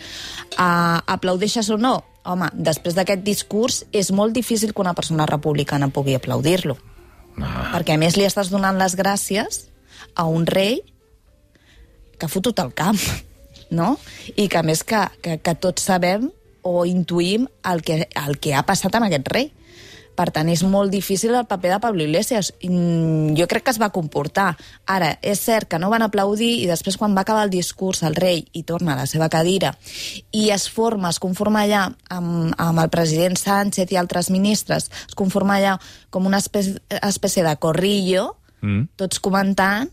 Uh, 0.58 1.00
aplaudeixes 1.06 1.70
o 1.70 1.78
no? 1.78 2.00
Home, 2.28 2.50
després 2.54 2.96
d'aquest 2.98 3.24
discurs 3.24 3.84
és 3.96 4.12
molt 4.12 4.36
difícil 4.36 4.74
que 4.74 4.84
una 4.84 4.94
persona 4.94 5.28
republicana 5.30 5.88
pugui 5.94 6.18
aplaudir-lo. 6.18 6.76
Ah. 7.40 7.70
Perquè 7.74 7.96
a 7.96 8.02
més 8.02 8.18
li 8.20 8.28
estàs 8.28 8.52
donant 8.52 8.78
les 8.80 8.96
gràcies 9.00 9.70
a 10.16 10.26
un 10.28 10.46
rei 10.50 10.82
que 12.20 12.28
ha 12.28 12.32
fotut 12.32 12.60
el 12.60 12.74
camp, 12.76 13.00
no? 13.80 13.96
I 14.36 14.50
que 14.52 14.60
a 14.60 14.66
més 14.66 14.84
que, 14.84 15.06
que, 15.24 15.40
que 15.40 15.56
tots 15.56 15.88
sabem 15.88 16.28
o 16.68 16.84
intuïm 16.86 17.48
el 17.72 17.82
que, 17.86 18.04
el 18.20 18.38
que 18.44 18.54
ha 18.54 18.66
passat 18.68 18.96
amb 18.96 19.08
aquest 19.08 19.32
rei. 19.32 19.52
Per 20.20 20.28
tant, 20.36 20.50
és 20.52 20.66
molt 20.68 20.92
difícil 20.92 21.32
el 21.32 21.46
paper 21.48 21.70
de 21.72 21.80
Pablo 21.80 22.04
Iglesias. 22.04 22.52
Mm, 22.62 23.38
Jo 23.40 23.48
crec 23.48 23.64
que 23.64 23.72
es 23.72 23.80
va 23.80 23.92
comportar. 23.96 24.58
Ara, 24.86 25.14
és 25.22 25.40
cert 25.40 25.70
que 25.70 25.80
no 25.80 25.90
van 25.90 26.04
aplaudir 26.04 26.50
i 26.60 26.68
després 26.68 26.98
quan 27.00 27.16
va 27.16 27.22
acabar 27.22 27.46
el 27.48 27.54
discurs 27.54 28.04
el 28.04 28.18
rei 28.20 28.44
i 28.52 28.64
torna 28.64 28.94
a 28.94 28.98
la 28.98 29.06
seva 29.08 29.30
cadira 29.30 29.78
i 30.32 30.50
es 30.52 30.68
forma, 30.70 31.10
es 31.10 31.20
conforma 31.24 31.64
allà 31.64 31.86
amb, 32.10 32.52
amb 32.58 32.84
el 32.84 32.90
president 32.90 33.38
Sánchez 33.40 33.94
i 33.94 34.00
altres 34.02 34.30
ministres, 34.30 34.90
es 35.08 35.16
conforma 35.16 35.56
allà 35.56 35.78
com 36.10 36.26
una 36.28 36.42
espècie, 36.44 36.82
espècie 37.02 37.44
de 37.44 37.56
corrillo, 37.56 38.36
Mm. 38.62 38.90
tots 38.98 39.22
comentant, 39.24 39.88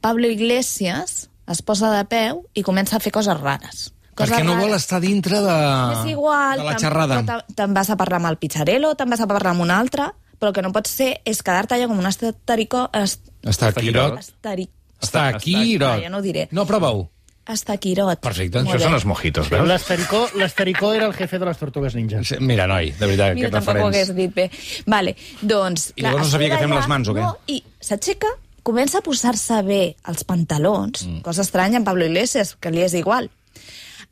Pablo 0.00 0.28
Iglesias 0.28 1.30
es 1.48 1.62
posa 1.62 1.90
de 1.96 2.04
peu 2.04 2.44
i 2.52 2.62
comença 2.62 2.96
a 2.96 3.00
fer 3.00 3.12
coses 3.12 3.40
rares. 3.40 3.92
Coses 4.14 4.34
Perquè 4.34 4.44
no 4.44 4.56
vol 4.58 4.74
estar 4.74 4.98
dintre 5.00 5.38
de, 5.40 5.58
És 5.94 6.10
igual, 6.12 6.58
de 6.58 6.64
la 6.66 6.78
xerrada. 6.78 7.20
te'n 7.56 7.74
vas 7.74 7.90
a 7.90 7.96
parlar 7.96 8.18
amb 8.20 8.26
el 8.32 8.36
pizzarello, 8.42 8.94
te'n 8.98 9.08
vas 9.10 9.20
a 9.22 9.26
parlar 9.30 9.52
amb 9.54 9.62
un 9.62 9.70
altre, 9.70 10.10
però 10.38 10.50
el 10.50 10.54
que 10.56 10.62
no 10.62 10.72
pots 10.72 10.90
ser 10.90 11.20
és 11.24 11.42
quedar-te 11.42 11.76
allà 11.76 11.86
com 11.88 11.98
un 11.98 12.06
estericó... 12.10 12.88
Est, 12.92 13.22
Està 13.42 13.70
aquí, 13.70 13.88
Irot. 13.88 14.18
esteri, 14.18 14.68
Està 15.00 15.28
aquí, 15.34 15.54
Està- 15.54 15.64
Irot. 15.66 15.94
Ah, 15.94 16.02
ja 16.02 16.10
no 16.12 16.18
ho 16.18 16.22
diré. 16.22 16.48
No, 16.52 16.66
prova-ho. 16.66 17.08
estaquirot. 17.50 18.20
Perfecte. 18.20 18.58
Molt 18.62 18.68
Això 18.68 18.78
bé. 18.78 18.84
són 18.84 18.94
els 18.94 19.04
mojitos, 19.08 19.48
veus? 19.50 19.66
l'estericó, 19.66 20.20
l'estericó 20.38 20.92
era 20.94 21.06
el 21.06 21.14
jefe 21.14 21.38
de 21.38 21.46
les 21.48 21.58
tortugues 21.58 21.94
ninja. 21.96 22.20
Sí, 22.22 22.36
Mira, 22.38 22.66
noi, 22.70 22.92
de 22.92 23.06
veritat, 23.06 23.34
Mira, 23.34 23.48
aquest 23.48 23.56
tampoc 23.56 23.82
ho 23.82 23.88
hagués 23.88 24.08
referents. 24.08 24.16
dit 24.16 24.34
bé. 24.34 24.84
Vale, 24.86 25.16
doncs... 25.40 25.92
I 25.96 26.02
llavors 26.04 26.26
no 26.26 26.30
sabia 26.30 26.48
què 26.52 26.58
fer 26.60 26.68
amb 26.68 26.74
allà, 26.76 26.80
les 26.84 26.88
mans, 26.92 27.08
o 27.08 27.14
què? 27.16 27.24
No, 27.24 27.32
I 27.48 27.58
s'aixeca, 27.80 28.30
comença 28.62 28.98
a 29.00 29.02
posar-se 29.02 29.62
bé 29.66 29.80
els 30.06 30.22
pantalons, 30.28 31.02
mm. 31.08 31.22
cosa 31.26 31.42
estranya 31.42 31.80
en 31.80 31.84
Pablo 31.88 32.04
Iglesias, 32.06 32.54
que 32.60 32.70
li 32.70 32.84
és 32.86 32.94
igual, 32.94 33.30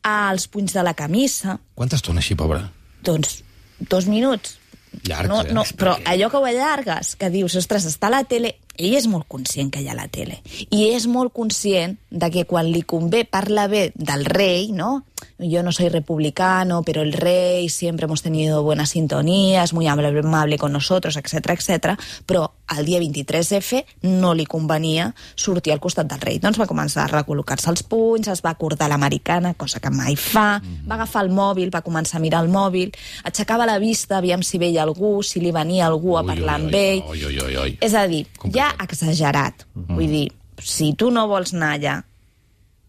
als 0.02 0.49
punys 0.49 0.75
de 0.76 0.83
la 0.83 0.95
camisa, 0.95 1.59
Quanta 1.75 1.97
estona 1.97 2.23
així, 2.23 2.37
pobre? 2.38 2.62
doncs 3.05 3.43
dos 3.78 4.07
minuts. 4.07 4.59
Llargs, 5.05 5.28
no, 5.28 5.43
eh? 5.45 5.52
no, 5.52 5.64
però 5.76 5.99
allò 6.09 6.31
que 6.33 6.40
ho 6.40 6.47
allargues, 6.49 7.14
que 7.21 7.28
dius, 7.31 7.55
ostres, 7.61 7.87
està 7.87 8.09
a 8.09 8.17
la 8.19 8.23
tele... 8.25 8.57
Ell 8.78 8.94
és 8.94 9.08
molt 9.11 9.26
conscient 9.28 9.73
que 9.75 9.82
hi 9.82 9.88
ha 9.90 9.94
la 9.99 10.06
tele. 10.08 10.40
I 10.70 10.88
és 10.94 11.08
molt 11.11 11.32
conscient 11.35 11.99
de 12.11 12.30
que 12.30 12.47
quan 12.47 12.70
li 12.70 12.82
convé 12.82 13.25
parla 13.26 13.66
bé 13.68 13.90
del 13.94 14.25
rei, 14.25 14.70
no? 14.73 15.04
Yo 15.40 15.62
no 15.64 15.73
soy 15.73 15.88
republicano, 15.88 16.82
pero 16.85 17.02
el 17.02 17.12
rey 17.12 17.68
siempre 17.68 18.06
hemos 18.06 18.23
tenido 18.23 18.62
buena 18.62 18.87
sintonía, 18.87 19.64
es 19.64 19.73
muy 19.73 19.87
amable 19.88 20.58
con 20.58 20.73
nosotros, 20.73 21.16
etcètera, 21.16 21.54
etcètera. 21.54 21.99
però 22.26 22.52
el 22.76 22.85
dia 22.85 23.00
23F 23.00 23.85
no 24.02 24.35
li 24.35 24.44
convenia 24.47 25.14
sortir 25.35 25.73
al 25.73 25.80
costat 25.80 26.06
del 26.11 26.20
rei. 26.20 26.38
Doncs 26.38 26.58
va 26.61 26.66
començar 26.68 27.04
a 27.06 27.08
recol·locar-se 27.11 27.70
els 27.70 27.82
punys, 27.82 28.28
es 28.28 28.42
va 28.44 28.50
acordar 28.50 28.88
l'americana, 28.90 29.54
cosa 29.54 29.80
que 29.80 29.90
mai 29.90 30.16
fa, 30.16 30.61
va 30.87 30.94
agafar 30.99 31.25
el 31.25 31.30
mòbil, 31.35 31.70
va 31.75 31.82
començar 31.82 32.18
a 32.18 32.20
mirar 32.23 32.42
el 32.44 32.50
mòbil, 32.52 32.92
aixecava 33.25 33.66
la 33.66 33.78
vista, 33.78 34.18
aviam 34.18 34.42
si 34.42 34.58
veia 34.58 34.82
algú, 34.82 35.23
si 35.23 35.40
li 35.40 35.50
venia 35.50 35.87
algú 35.87 36.18
a 36.18 36.23
Ui, 36.23 36.26
parlar 36.28 36.58
ui, 36.58 36.64
amb 36.66 36.75
ui, 36.75 36.80
ell. 36.80 37.02
ui, 37.08 37.25
ui, 37.25 37.40
ui, 37.47 37.56
ui. 37.64 37.78
És 37.80 37.94
a 37.94 38.06
dir, 38.06 38.26
Complicat. 38.38 38.54
ja 38.54 38.67
exagerat. 38.84 39.66
Vull 39.75 40.10
dir, 40.10 40.26
si 40.62 40.92
tu 40.98 41.10
no 41.14 41.26
vols 41.30 41.54
anar 41.54 41.75
allà 41.76 41.96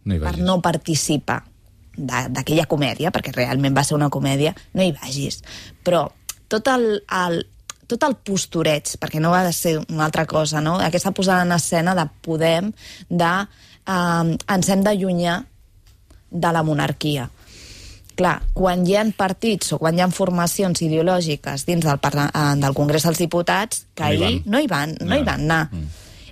No 0.06 0.16
hi 0.16 0.20
per 0.20 0.32
vagis. 0.32 0.46
no 0.46 0.60
participar 0.62 1.44
d'aquella 2.00 2.66
comèdia, 2.70 3.12
perquè 3.12 3.34
realment 3.36 3.76
va 3.76 3.84
ser 3.84 3.98
una 3.98 4.10
comèdia, 4.10 4.54
no 4.74 4.84
hi 4.84 4.94
vagis. 4.96 5.42
Però 5.84 6.06
tot 6.50 6.70
el, 6.72 6.86
el, 7.04 7.42
tot 7.90 8.06
el 8.08 8.16
postureig, 8.26 8.96
perquè 9.02 9.20
no 9.20 9.34
va 9.34 9.44
de 9.44 9.54
ser 9.54 9.78
una 9.82 10.06
altra 10.06 10.26
cosa, 10.26 10.62
no? 10.62 10.78
aquesta 10.80 11.12
posada 11.12 11.44
en 11.44 11.52
escena 11.52 11.96
de 11.98 12.08
Podem, 12.26 12.72
de 13.10 13.34
eh, 13.90 14.38
ens 14.56 14.70
hem 14.70 14.86
d'allunyar 14.86 15.42
de 16.30 16.54
la 16.54 16.64
monarquia. 16.64 17.28
Clar, 18.20 18.36
quan 18.52 18.84
hi 18.84 18.98
ha 19.00 19.06
partits 19.16 19.72
o 19.72 19.80
quan 19.80 19.96
hi 19.96 20.04
ha 20.04 20.10
formacions 20.12 20.82
ideològiques 20.84 21.64
dins 21.68 21.86
del, 21.88 22.00
eh, 22.04 22.56
del 22.60 22.76
Congrés 22.76 23.06
dels 23.08 23.22
Diputats, 23.22 23.86
que 23.96 24.04
No 24.04 24.12
hi 24.12 24.24
ahir 24.24 24.42
no 24.46 24.60
hi 24.60 24.68
van, 24.68 24.98
no 25.00 25.16
hi 25.16 25.24
van 25.24 25.46
anar. 25.48 25.70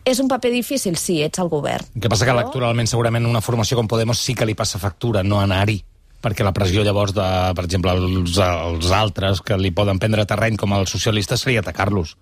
És 0.04 0.20
un 0.20 0.28
paper 0.28 0.52
difícil? 0.52 0.98
Sí, 1.00 1.22
ets 1.24 1.40
el 1.40 1.48
govern. 1.52 1.86
El 1.96 2.02
que 2.02 2.10
passa 2.10 2.26
que 2.26 2.32
Però- 2.32 2.42
electoralment 2.42 2.88
segurament 2.88 3.26
una 3.26 3.42
formació 3.42 3.78
com 3.78 3.88
Podemos 3.88 4.20
sí 4.20 4.36
que 4.36 4.46
li 4.46 4.56
passa 4.56 4.80
factura 4.80 5.24
no 5.24 5.40
anar-hi 5.40 5.84
perquè 6.22 6.44
la 6.44 6.52
pressió 6.52 6.84
llavors 6.84 7.14
de, 7.14 7.26
per 7.56 7.64
exemple, 7.64 7.92
els, 7.92 8.38
els 8.38 8.92
altres 8.92 9.42
que 9.42 9.58
li 9.58 9.72
poden 9.72 10.00
prendre 10.00 10.26
terreny 10.26 10.58
com 10.58 10.74
els 10.74 10.90
socialistes 10.90 11.40
seria 11.42 11.62
atacar-los. 11.62 12.16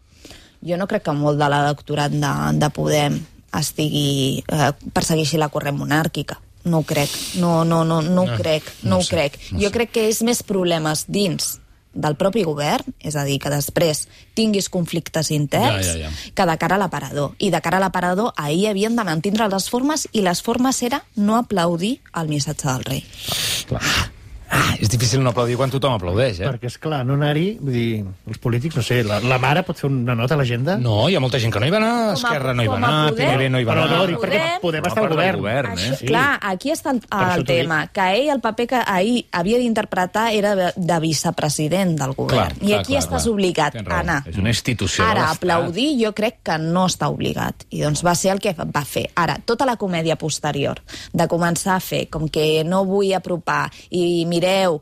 Jo 0.62 0.78
no 0.78 0.88
crec 0.88 1.04
que 1.06 1.14
molt 1.14 1.40
de 1.40 1.50
l'electorat 1.50 2.12
de, 2.12 2.34
de 2.60 2.70
Podem 2.76 3.20
estigui 3.56 4.44
eh, 4.46 4.72
persegueixi 4.94 5.38
la 5.38 5.50
corrent 5.50 5.78
monàrquica. 5.80 6.38
No 6.66 6.80
ho 6.80 6.84
crec. 6.84 7.10
No, 7.38 7.64
no, 7.64 7.84
no, 7.86 8.02
no 8.02 8.24
ho 8.24 8.38
crec. 8.38 8.64
no 8.84 8.90
No, 8.90 8.98
ho 8.98 9.04
sé, 9.04 9.16
crec. 9.16 9.40
no 9.52 9.60
jo 9.62 9.68
sé. 9.70 9.72
crec 9.72 9.92
que 9.92 10.08
és 10.10 10.22
més 10.26 10.42
problemes 10.44 11.06
dins 11.08 11.60
del 11.96 12.18
propi 12.20 12.42
govern, 12.44 12.84
és 13.00 13.16
a 13.16 13.24
dir, 13.24 13.38
que 13.40 13.48
després 13.50 14.08
tinguis 14.36 14.68
conflictes 14.68 15.30
interns, 15.32 15.86
Ja, 15.88 15.94
ja, 15.94 16.10
ja. 16.10 16.34
que 16.36 16.46
de 16.50 16.58
cara 16.58 16.76
a 16.76 16.78
l'aparador. 16.82 17.36
I 17.40 17.52
de 17.54 17.62
cara 17.62 17.78
a 17.78 17.80
l'aparador, 17.80 18.34
ahir 18.36 18.68
havien 18.68 18.98
de 18.98 19.04
mantindre 19.08 19.48
les 19.48 19.70
formes 19.70 20.08
i 20.12 20.22
les 20.26 20.42
formes 20.44 20.82
era 20.84 21.06
no 21.16 21.38
aplaudir 21.38 22.02
el 22.14 22.28
missatge 22.28 22.68
del 22.68 22.84
rei. 22.84 23.06
Clar. 23.70 24.12
Difícil 24.96 25.22
no 25.24 25.32
aplaudir 25.34 25.58
quan 25.60 25.72
tothom 25.74 25.94
aplaudeix, 25.98 26.40
eh? 26.40 26.48
Perquè, 26.48 26.70
és 26.72 26.78
clar, 26.82 27.02
no 27.08 27.16
anar-hi, 27.18 27.46
vull 27.60 27.74
dir, 27.76 28.04
els 28.30 28.40
polítics, 28.42 28.76
no 28.80 28.84
sé, 28.86 29.02
la, 29.08 29.20
la 29.24 29.38
mare 29.44 29.64
pot 29.68 29.78
fer 29.80 29.90
una 29.90 30.16
nota 30.16 30.36
a 30.36 30.40
l'agenda? 30.40 30.78
No, 30.82 31.10
hi 31.10 31.16
ha 31.18 31.22
molta 31.24 31.40
gent 31.42 31.52
que 31.54 31.60
no 31.60 31.68
hi 31.68 31.74
va 31.74 31.80
anar, 31.82 31.92
Com 32.16 32.20
Esquerra 32.22 32.54
no 32.56 32.64
hi 32.64 32.70
va 32.72 32.78
anar. 32.80 33.14
PNB 33.18 33.50
no 33.52 33.60
hi 33.60 33.68
va 33.68 33.74
Però 33.76 33.86
anar. 33.88 33.98
no, 34.00 34.08
dic, 34.08 34.20
perquè 34.24 34.42
Podem- 34.62 34.88
estar 34.88 35.04
al 35.04 35.10
govern. 35.12 35.40
govern, 35.44 35.72
eh? 35.80 35.96
Sí. 36.00 36.08
Clar, 36.10 36.40
aquí 36.42 36.72
està 36.72 36.94
el, 36.96 37.02
el 37.40 37.46
tema, 37.46 37.82
que 37.94 38.08
ell 38.22 38.30
el 38.36 38.42
paper 38.42 38.68
que 38.72 38.82
ahir 38.86 39.26
havia 39.32 39.58
d'interpretar 39.62 40.28
era 40.34 40.56
de, 40.56 40.72
de 40.76 41.00
vicepresident 41.04 41.96
del 42.00 42.14
govern. 42.16 42.56
Clar, 42.56 42.64
I 42.64 42.68
clar, 42.72 42.80
aquí 42.80 42.94
clar, 42.94 43.04
estàs 43.04 43.24
clar. 43.26 43.34
obligat 43.34 43.76
a 43.82 44.00
anar. 44.00 44.20
És 44.30 44.38
una 44.42 44.50
institució 44.54 45.06
Ara, 45.06 45.30
aplaudir 45.32 45.90
jo 46.02 46.14
crec 46.18 46.40
que 46.46 46.58
no 46.62 46.86
està 46.88 47.10
obligat. 47.12 47.66
I 47.70 47.82
doncs 47.84 48.04
va 48.06 48.16
ser 48.16 48.32
el 48.36 48.40
que 48.44 48.54
va 48.56 48.86
fer. 48.86 49.08
Ara, 49.16 49.38
tota 49.46 49.66
la 49.68 49.76
comèdia 49.78 50.16
posterior, 50.16 50.82
de 51.14 51.28
començar 51.28 51.76
a 51.76 51.84
fer 51.84 52.06
com 52.10 52.28
que 52.30 52.64
no 52.66 52.84
vull 52.86 53.14
apropar 53.18 53.70
i 53.90 54.26
mireu, 54.30 54.82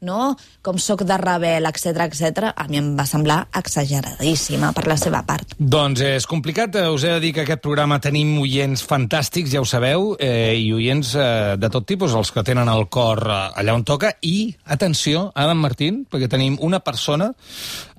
no?, 0.00 0.36
com 0.62 0.78
sóc 0.78 1.04
de 1.08 1.16
rebel, 1.20 1.66
etc 1.66 2.04
etc, 2.06 2.50
a 2.56 2.66
mi 2.68 2.78
em 2.80 2.94
va 2.98 3.06
semblar 3.08 3.46
exageradíssima 3.56 4.72
per 4.76 4.86
la 4.88 4.96
seva 5.00 5.22
part. 5.26 5.54
Doncs 5.58 6.00
és 6.06 6.26
complicat, 6.28 6.74
eh, 6.76 6.88
us 6.90 7.04
he 7.04 7.12
de 7.14 7.20
dir 7.20 7.32
que 7.36 7.44
aquest 7.44 7.62
programa 7.64 8.00
tenim 8.00 8.36
oients 8.40 8.82
fantàstics, 8.86 9.52
ja 9.52 9.60
ho 9.60 9.68
sabeu, 9.68 10.14
eh, 10.18 10.54
i 10.58 10.72
oients 10.72 11.14
eh, 11.14 11.56
de 11.60 11.70
tot 11.72 11.86
tipus, 11.86 12.14
els 12.16 12.32
que 12.32 12.44
tenen 12.46 12.68
el 12.68 12.88
cor 12.88 13.24
eh, 13.26 13.40
allà 13.60 13.74
on 13.76 13.84
toca, 13.84 14.14
i, 14.22 14.54
atenció, 14.64 15.30
Adam 15.34 15.58
Martín, 15.60 16.04
perquè 16.10 16.28
tenim 16.30 16.58
una 16.60 16.80
persona 16.80 17.32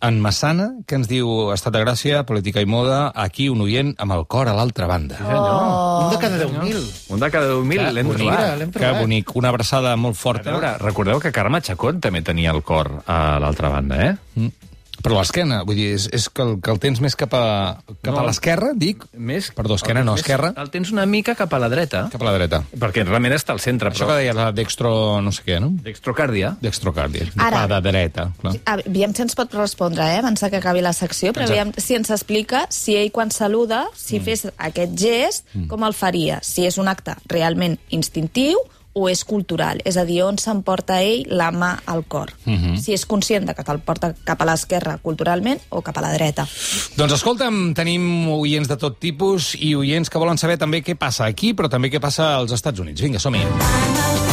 en 0.02 0.20
Massana 0.22 0.72
que 0.88 0.98
ens 0.98 1.08
diu 1.10 1.52
Estat 1.54 1.76
de 1.76 1.82
Gràcia, 1.84 2.24
Política 2.26 2.62
i 2.62 2.66
Moda, 2.66 3.12
aquí 3.14 3.50
un 3.50 3.62
oient 3.62 3.94
amb 4.02 4.16
el 4.16 4.26
cor 4.26 4.50
a 4.50 4.56
l'altra 4.58 4.88
banda. 4.90 5.20
Un 5.22 6.10
de 6.10 6.18
cada 6.18 6.40
10.000. 6.42 6.82
Un 7.14 7.22
de 7.22 7.30
cada 7.30 7.54
10.000 7.54 7.92
l'hem 7.94 8.10
trobat. 8.10 8.72
que 8.74 8.92
bonic, 8.98 9.36
una 9.38 9.50
abraçada 9.54 9.96
molt 9.96 10.18
A 10.18 10.20
forta. 10.20 10.52
veure, 10.52 10.78
recordeu 10.82 11.20
que 11.20 11.32
Carme 11.32 11.62
Chacón 11.92 12.02
també 12.02 12.22
tenia 12.24 12.52
el 12.56 12.64
cor 12.64 13.04
a 13.06 13.40
l'altra 13.40 13.70
banda, 13.70 14.02
eh? 14.06 14.18
Mm. 14.36 14.70
Però 15.02 15.16
l'esquena, 15.18 15.64
vull 15.66 15.80
dir, 15.80 15.96
és, 15.96 16.04
és 16.14 16.28
que, 16.30 16.44
el, 16.46 16.60
que 16.62 16.70
el 16.70 16.78
tens 16.78 17.00
més 17.02 17.16
cap 17.18 17.32
a, 17.34 17.82
cap 18.04 18.14
No. 18.14 18.20
a 18.22 18.26
l'esquerra, 18.28 18.68
dic? 18.78 19.02
Més, 19.18 19.48
Perdó, 19.50 19.74
esquena 19.74 20.04
no, 20.06 20.14
més- 20.14 20.22
esquerra. 20.22 20.52
El 20.62 20.70
tens 20.70 20.92
una 20.94 21.08
mica 21.10 21.34
cap 21.34 21.52
a 21.56 21.58
la 21.58 21.70
dreta, 21.70 22.04
Cap 22.12 22.22
a 22.22 22.26
la 22.26 22.34
dreta. 22.36 22.60
perquè 22.78 23.02
realment 23.04 23.34
està 23.34 23.50
al 23.50 23.60
centre, 23.60 23.90
Això 23.90 24.06
però... 24.06 24.12
que 24.12 24.18
deia 24.20 24.36
la 24.38 24.52
dextro 24.52 25.20
no 25.20 25.32
sé 25.32 25.42
què, 25.48 25.58
no? 25.60 25.72
Dextrocàrdia. 25.82 26.52
Dextrocàrdia. 26.62 27.32
Ara. 27.36 27.64
Ara. 27.64 27.80
De 27.80 27.90
dreta, 27.90 28.28
clar. 28.44 28.54
Aviam 28.76 29.16
si 29.16 29.24
ens 29.24 29.34
pot 29.34 29.52
respondre, 29.58 30.06
eh, 30.06 30.20
abans 30.20 30.40
que 30.40 30.58
acabi 30.62 30.82
la 30.86 30.94
secció, 30.94 31.34
però 31.34 31.48
aviam 31.50 31.74
si 31.78 31.96
ens 31.98 32.12
explica 32.12 32.68
si 32.70 32.96
ell 32.96 33.10
quan 33.12 33.32
saluda, 33.32 33.88
si 33.96 34.20
mm. 34.20 34.24
fes 34.24 34.46
aquest 34.56 34.94
gest, 35.02 35.48
mm. 35.56 35.66
com 35.68 35.82
el 35.84 35.98
faria, 35.98 36.38
si 36.44 36.68
és 36.70 36.78
un 36.78 36.88
acte 36.88 37.18
realment 37.26 37.80
instintiu 37.90 38.62
o 38.94 39.08
és 39.10 39.24
cultural, 39.24 39.82
és 39.86 39.98
a 39.98 40.06
dir, 40.06 40.22
on 40.26 40.38
s'emporta 40.42 41.02
ell 41.02 41.26
la 41.32 41.52
mà 41.52 41.72
al 41.86 42.04
cor. 42.08 42.34
Mm 42.46 42.56
-hmm. 42.56 42.78
Si 42.78 42.94
és 42.94 43.06
conscient 43.06 43.46
de 43.46 43.54
que 43.54 43.64
te'l 43.64 43.80
porta 43.80 44.14
cap 44.24 44.42
a 44.42 44.46
l'esquerra 44.46 44.98
culturalment 44.98 45.60
o 45.70 45.82
cap 45.82 45.98
a 45.98 46.02
la 46.02 46.14
dreta. 46.14 46.48
Doncs 46.96 47.14
escolta'm, 47.14 47.74
tenim 47.74 48.28
oients 48.30 48.68
de 48.68 48.78
tot 48.78 49.00
tipus 49.00 49.56
i 49.56 49.76
oients 49.76 50.10
que 50.10 50.20
volen 50.20 50.38
saber 50.38 50.58
també 50.58 50.84
què 50.84 50.96
passa 50.96 51.26
aquí, 51.26 51.54
però 51.54 51.70
també 51.70 51.90
què 51.90 52.00
passa 52.00 52.36
als 52.36 52.52
Estats 52.52 52.80
Units. 52.80 53.02
Vinga, 53.02 53.20
som-hi. 53.20 54.31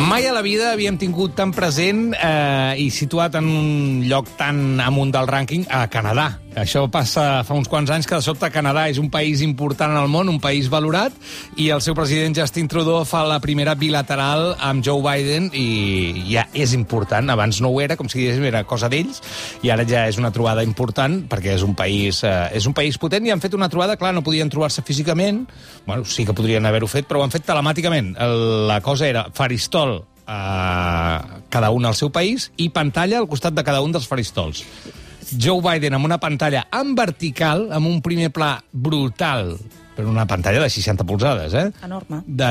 Mai 0.00 0.24
a 0.24 0.32
la 0.32 0.40
vida 0.40 0.70
havíem 0.72 0.96
tingut 0.96 1.34
tan 1.36 1.50
present 1.52 2.14
eh, 2.16 2.72
i 2.80 2.86
situat 2.88 3.34
en 3.36 3.44
un 3.44 3.66
lloc 4.08 4.30
tan 4.38 4.80
amunt 4.80 5.12
del 5.12 5.28
rànquing 5.28 5.66
a 5.68 5.84
Canadà. 5.92 6.30
Això 6.52 6.84
passa 6.92 7.40
fa 7.48 7.56
uns 7.56 7.68
quants 7.70 7.88
anys 7.94 8.06
que 8.08 8.18
de 8.18 8.24
sobte 8.24 8.50
Canadà 8.52 8.84
és 8.92 8.98
un 9.00 9.08
país 9.10 9.40
important 9.40 9.94
al 9.96 10.10
món, 10.12 10.28
un 10.28 10.40
país 10.42 10.68
valorat, 10.68 11.14
i 11.56 11.70
el 11.72 11.80
seu 11.80 11.96
president 11.96 12.36
Justin 12.36 12.68
Trudeau 12.68 13.06
fa 13.08 13.22
la 13.24 13.38
primera 13.40 13.72
bilateral 13.78 14.52
amb 14.60 14.84
Joe 14.84 15.00
Biden 15.00 15.48
i 15.56 16.26
ja 16.28 16.44
és 16.52 16.74
important. 16.76 17.32
Abans 17.32 17.62
no 17.64 17.72
ho 17.72 17.80
era, 17.80 17.96
com 17.96 18.10
si 18.12 18.20
diguéssim, 18.20 18.44
era 18.50 18.64
cosa 18.68 18.90
d'ells, 18.92 19.22
i 19.64 19.72
ara 19.72 19.88
ja 19.88 20.04
és 20.10 20.20
una 20.20 20.32
trobada 20.34 20.64
important 20.66 21.22
perquè 21.32 21.56
és 21.56 21.64
un 21.64 21.72
país, 21.78 22.20
eh, 22.28 22.52
és 22.58 22.68
un 22.68 22.76
país 22.76 23.00
potent 23.00 23.24
i 23.24 23.32
han 23.32 23.40
fet 23.40 23.56
una 23.56 23.70
trobada, 23.72 23.96
clar, 23.96 24.12
no 24.12 24.24
podien 24.26 24.52
trobar-se 24.52 24.84
físicament, 24.84 25.46
bueno, 25.86 26.04
sí 26.04 26.26
que 26.28 26.36
podrien 26.36 26.66
haver-ho 26.68 26.90
fet, 26.90 27.08
però 27.08 27.22
ho 27.22 27.24
han 27.24 27.32
fet 27.32 27.48
telemàticament. 27.48 28.12
El, 28.20 28.40
la 28.68 28.82
cosa 28.84 29.08
era 29.08 29.30
faristol 29.32 30.02
a 30.26 31.40
cada 31.48 31.70
un 31.72 31.88
al 31.88 31.96
seu 31.96 32.12
país 32.12 32.50
i 32.60 32.68
pantalla 32.70 33.18
al 33.18 33.28
costat 33.28 33.56
de 33.56 33.64
cada 33.64 33.80
un 33.80 33.92
dels 33.92 34.08
faristols. 34.08 34.66
Joe 35.38 35.62
Biden 35.64 35.96
amb 35.96 36.08
una 36.08 36.20
pantalla 36.22 36.66
en 36.72 36.96
vertical, 36.98 37.68
amb 37.72 37.88
un 37.88 38.02
primer 38.04 38.32
pla 38.34 38.56
brutal 38.72 39.56
però 39.92 40.08
una 40.08 40.26
pantalla 40.26 40.62
de 40.62 40.70
60 40.70 41.04
polzades, 41.04 41.54
eh? 41.54 41.70
Enorme. 41.84 42.22
de 42.26 42.48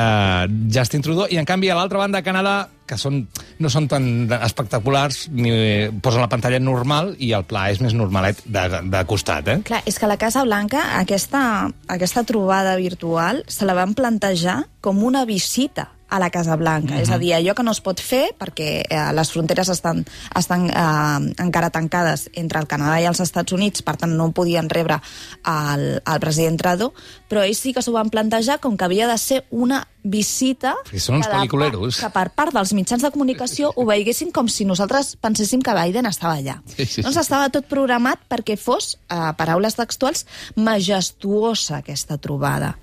Justin 0.73 1.01
Trudeau, 1.01 1.27
i 1.29 1.39
en 1.41 1.45
canvi 1.45 1.71
a 1.71 1.77
l'altra 1.77 1.97
banda 1.97 2.21
Canadà, 2.21 2.69
que 2.85 2.97
són, 2.99 3.21
no 3.59 3.69
són 3.71 3.87
tan 3.89 4.05
espectaculars, 4.41 5.23
ni 5.31 5.89
posen 6.03 6.21
la 6.21 6.29
pantalla 6.29 6.59
normal 6.61 7.15
i 7.19 7.31
el 7.33 7.45
pla 7.49 7.69
és 7.71 7.81
més 7.81 7.95
normalet 7.97 8.43
de, 8.45 8.65
de 8.91 9.03
costat, 9.09 9.47
eh? 9.47 9.57
Clar, 9.65 9.81
és 9.89 9.97
que 9.97 10.09
la 10.09 10.19
Casa 10.21 10.43
Blanca, 10.45 10.83
aquesta, 10.99 11.71
aquesta 11.89 12.25
trobada 12.27 12.75
virtual, 12.77 13.43
se 13.47 13.65
la 13.65 13.77
van 13.77 13.95
plantejar 13.97 14.61
com 14.81 15.01
una 15.03 15.25
visita 15.25 15.89
a 16.11 16.19
la 16.19 16.29
Casa 16.29 16.57
Blanca. 16.59 16.99
És 16.99 17.09
a 17.09 17.17
dir, 17.17 17.31
allò 17.33 17.55
que 17.55 17.63
no 17.63 17.71
es 17.71 17.79
pot 17.81 18.01
fer 18.03 18.33
perquè 18.37 18.69
eh, 18.83 19.03
les 19.15 19.31
fronteres 19.31 19.71
estan, 19.71 20.03
estan 20.37 20.67
eh, 20.67 21.31
encara 21.41 21.71
tancades 21.71 22.27
entre 22.35 22.59
el 22.59 22.67
Canadà 22.67 22.99
i 23.01 23.07
els 23.09 23.23
Estats 23.23 23.55
Units, 23.55 23.85
per 23.87 23.95
tant 24.01 24.13
no 24.19 24.31
podien 24.35 24.69
rebre 24.69 24.99
el, 25.47 25.85
el 26.03 26.21
president 26.23 26.59
Trudeau, 26.59 26.91
però 27.31 27.45
ells 27.47 27.63
sí 27.63 27.71
que 27.73 27.81
s'ho 27.81 27.95
van 27.95 28.11
plantejar 28.11 28.59
com 28.59 28.75
que 28.75 28.85
havia 28.85 29.07
de 29.07 29.17
ser 29.17 29.45
una 29.49 29.85
visita 30.03 30.75
Perquè 30.85 30.99
són 30.99 31.15
uns 31.15 31.27
que 31.27 31.33
pel·liculeros. 31.33 31.99
part- 31.99 32.01
que 32.01 32.09
per 32.19 32.29
part 32.35 32.53
dels 32.53 32.73
mitjans 32.73 33.01
de 33.03 33.11
comunicació 33.11 33.71
ho 33.75 33.85
veiessin 33.85 34.31
com 34.31 34.47
si 34.47 34.65
nosaltres 34.65 35.15
penséssim 35.21 35.61
que 35.61 35.73
Biden 35.73 36.05
estava 36.05 36.35
allà. 36.35 36.61
Sí, 36.65 36.85
sí, 36.85 37.01
doncs 37.01 37.17
estava 37.17 37.49
tot 37.49 37.65
programat 37.69 38.19
perquè 38.29 38.57
fos, 38.57 38.97
a 39.09 39.33
paraules 39.37 39.75
textuals, 39.75 40.25
majestuosa 40.55 41.77
aquesta 41.81 42.17
trobada. 42.17 42.77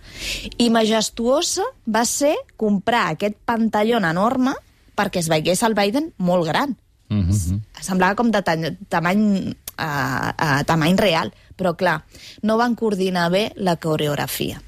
I 0.58 0.70
majestuosa 0.70 1.64
va 1.86 2.04
ser 2.08 2.34
comprar 2.56 3.08
aquest 3.14 3.36
pantallon 3.44 4.04
enorme 4.08 4.54
perquè 4.98 5.20
es 5.22 5.28
veiés 5.30 5.62
el 5.62 5.74
Biden 5.74 6.12
molt 6.18 6.46
gran. 6.46 6.76
Mm 7.08 7.30
-hmm. 7.30 7.60
Semblava 7.80 8.14
com 8.14 8.30
de 8.30 8.42
tamany, 8.88 9.54
uh, 9.78 10.30
uh, 10.34 10.60
tamany 10.68 10.98
real, 10.98 11.32
però 11.58 11.74
clar, 11.78 12.00
no 12.42 12.58
van 12.60 12.76
coordinar 12.78 13.28
bé 13.34 13.48
la 13.56 13.76
coreografia. 13.80 14.60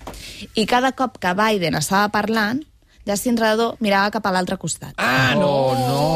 I 0.55 0.67
cada 0.67 0.93
cop 0.97 1.19
que 1.21 1.35
Biden 1.37 1.79
estava 1.79 2.09
parlant, 2.15 2.63
Justin 3.07 3.39
Trudeau 3.39 3.75
mirava 3.83 4.13
cap 4.15 4.27
a 4.29 4.35
l'altre 4.35 4.59
costat. 4.61 4.95
Ah, 4.99 5.35
no, 5.39 5.73
no! 5.79 6.07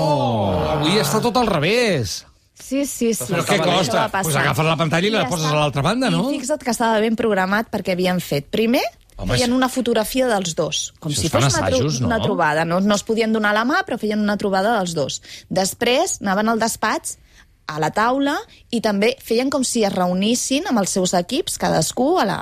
Avui 0.76 1.00
està 1.00 1.20
tot 1.24 1.36
al 1.40 1.50
revés. 1.50 2.22
Sí, 2.54 2.84
sí, 2.86 3.10
sí. 3.12 3.26
Però 3.28 3.42
què 3.44 3.58
costa? 3.60 4.06
Pues 4.14 4.36
agafes 4.38 4.66
la 4.66 4.76
pantalla 4.78 5.08
i 5.08 5.12
la 5.12 5.24
ja 5.24 5.30
poses 5.32 5.50
a 5.50 5.56
l'altra 5.56 5.82
banda, 5.84 6.10
no? 6.12 6.28
I 6.30 6.38
fixa't 6.38 6.62
que 6.62 6.72
estava 6.72 7.00
ben 7.02 7.16
programat 7.18 7.70
perquè 7.72 7.96
havien 7.96 8.22
fet, 8.22 8.46
primer, 8.54 8.84
Home, 9.16 9.34
feien 9.34 9.52
una 9.54 9.68
fotografia 9.70 10.28
dels 10.30 10.54
dos, 10.58 10.84
com 11.02 11.12
si 11.14 11.28
fos 11.30 11.42
una, 11.42 11.50
tro 11.50 11.66
assajos, 11.66 12.00
no? 12.00 12.08
una 12.08 12.20
trobada. 12.22 12.64
No, 12.66 12.80
no 12.80 12.96
es 12.98 13.04
podien 13.06 13.34
donar 13.34 13.52
la 13.54 13.66
mà, 13.68 13.82
però 13.86 13.98
feien 14.00 14.22
una 14.22 14.38
trobada 14.40 14.76
dels 14.78 14.94
dos. 14.96 15.20
Després 15.50 16.18
anaven 16.22 16.50
al 16.50 16.62
despatx, 16.62 17.18
a 17.66 17.78
la 17.80 17.90
taula, 17.90 18.36
i 18.70 18.80
també 18.84 19.16
feien 19.22 19.50
com 19.50 19.64
si 19.64 19.84
es 19.84 19.92
reunissin 19.94 20.66
amb 20.68 20.82
els 20.82 20.90
seus 20.90 21.14
equips, 21.14 21.58
cadascú 21.58 22.18
a 22.20 22.24
la, 22.28 22.38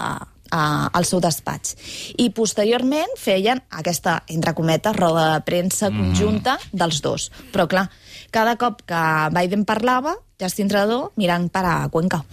a, 0.50 0.62
al 0.93 1.05
seu 1.09 1.21
despatx. 1.23 1.76
I 2.19 2.31
posteriorment 2.31 3.14
feien 3.19 3.62
aquesta, 3.71 4.23
entre 4.29 4.55
cometes, 4.55 4.97
roda 4.97 5.33
de 5.35 5.41
premsa 5.47 5.91
Mm. 5.91 5.99
conjunta 6.12 6.59
dels 6.73 7.00
dos. 7.02 7.31
Però 7.52 7.69
clar, 7.69 7.88
cada 8.31 8.57
cop 8.57 8.83
que 8.87 9.02
Biden 9.33 9.64
parlava, 9.64 10.17
Justin 10.41 10.69
Trudeau 10.69 11.12
mirant 11.17 11.49
per 11.52 11.64
a 11.64 11.88
Cuenca. 11.88 12.25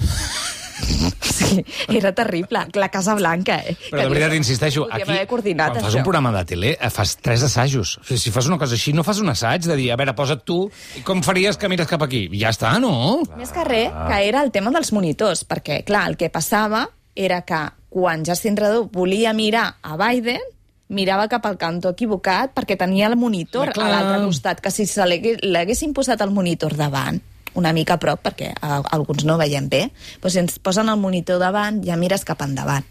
Sí, 1.39 1.63
era 1.87 2.11
terrible. 2.13 2.65
La 2.73 2.89
Casa 2.91 3.15
Blanca, 3.15 3.55
eh? 3.63 3.75
Però 3.89 4.03
de 4.03 4.09
veritat, 4.11 4.33
insisteixo, 4.35 4.85
aquí, 4.91 5.05
quan 5.07 5.47
fas 5.79 5.87
això. 5.87 6.01
un 6.01 6.03
programa 6.03 6.33
de 6.35 6.43
tele, 6.51 6.73
eh, 6.75 6.89
fas 6.91 7.15
tres 7.17 7.45
assajos. 7.47 7.95
O 8.01 8.03
sigui, 8.03 8.19
si 8.19 8.33
fas 8.35 8.49
una 8.51 8.57
cosa 8.59 8.75
així, 8.75 8.91
no 8.93 9.05
fas 9.07 9.21
un 9.23 9.31
assaig 9.31 9.63
de 9.63 9.77
dir, 9.79 9.89
a 9.93 9.97
veure, 9.99 10.13
posa't 10.17 10.43
tu, 10.43 10.59
com 11.07 11.23
faries 11.23 11.57
que 11.57 11.71
mires 11.71 11.87
cap 11.87 12.03
aquí? 12.03 12.25
Ja 12.35 12.51
està, 12.51 12.75
no? 12.83 13.21
Més 13.39 13.55
que 13.55 13.65
res, 13.65 13.95
que 14.11 14.21
era 14.27 14.43
el 14.43 14.51
tema 14.51 14.73
dels 14.75 14.91
monitors, 14.95 15.45
perquè, 15.47 15.81
clar, 15.87 16.09
el 16.11 16.19
que 16.19 16.29
passava 16.33 16.89
era 17.15 17.41
que 17.47 17.63
quan 17.89 18.23
Justin 18.25 18.59
Trudeau 18.59 18.89
volia 18.91 19.33
mirar 19.33 19.77
a 19.81 19.97
Biden, 19.97 20.43
mirava 20.89 21.27
cap 21.29 21.45
al 21.45 21.57
cantó 21.61 21.93
equivocat 21.93 22.53
perquè 22.55 22.77
tenia 22.77 23.07
el 23.09 23.15
monitor 23.17 23.73
Clar. 23.73 23.87
a 23.87 23.91
l'altre 23.93 24.21
costat, 24.25 24.61
que 24.61 24.71
si 24.73 24.87
se 24.89 25.05
l'haguessin 25.05 25.93
posat 25.93 26.21
el 26.25 26.33
monitor 26.33 26.75
davant, 26.77 27.21
una 27.59 27.73
mica 27.75 27.97
a 27.97 28.01
prop, 28.01 28.23
perquè 28.25 28.53
a, 28.55 28.79
alguns 28.95 29.25
no 29.27 29.37
veiem 29.41 29.69
bé, 29.69 29.85
doncs 30.23 30.35
si 30.35 30.41
ens 30.41 30.57
posen 30.63 30.89
el 30.89 30.99
monitor 31.01 31.39
davant, 31.41 31.83
ja 31.85 31.99
mires 31.99 32.25
cap 32.27 32.41
endavant. 32.45 32.87